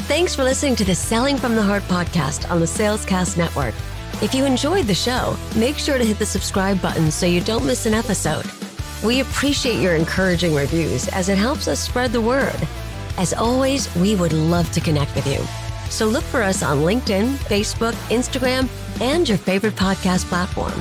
Thanks 0.06 0.36
for 0.36 0.44
listening 0.44 0.76
to 0.76 0.84
the 0.84 0.94
Selling 0.94 1.36
from 1.36 1.56
the 1.56 1.62
Heart 1.62 1.82
podcast 1.84 2.48
on 2.48 2.60
the 2.60 2.66
Salescast 2.66 3.36
Network. 3.36 3.74
If 4.22 4.34
you 4.34 4.44
enjoyed 4.44 4.86
the 4.86 4.94
show, 4.94 5.36
make 5.56 5.76
sure 5.76 5.98
to 5.98 6.04
hit 6.04 6.18
the 6.18 6.24
subscribe 6.24 6.80
button 6.80 7.10
so 7.10 7.26
you 7.26 7.40
don't 7.40 7.66
miss 7.66 7.86
an 7.86 7.94
episode. 7.94 8.46
We 9.04 9.20
appreciate 9.20 9.82
your 9.82 9.94
encouraging 9.94 10.54
reviews 10.54 11.08
as 11.08 11.28
it 11.28 11.36
helps 11.36 11.66
us 11.68 11.80
spread 11.80 12.12
the 12.12 12.20
word. 12.20 12.56
As 13.18 13.34
always, 13.34 13.94
we 13.96 14.14
would 14.14 14.32
love 14.32 14.70
to 14.72 14.80
connect 14.80 15.14
with 15.14 15.26
you. 15.26 15.65
So 15.90 16.06
look 16.06 16.24
for 16.24 16.42
us 16.42 16.62
on 16.62 16.78
LinkedIn, 16.78 17.36
Facebook, 17.48 17.92
Instagram, 18.10 18.68
and 19.00 19.28
your 19.28 19.38
favorite 19.38 19.74
podcast 19.74 20.24
platform. 20.26 20.72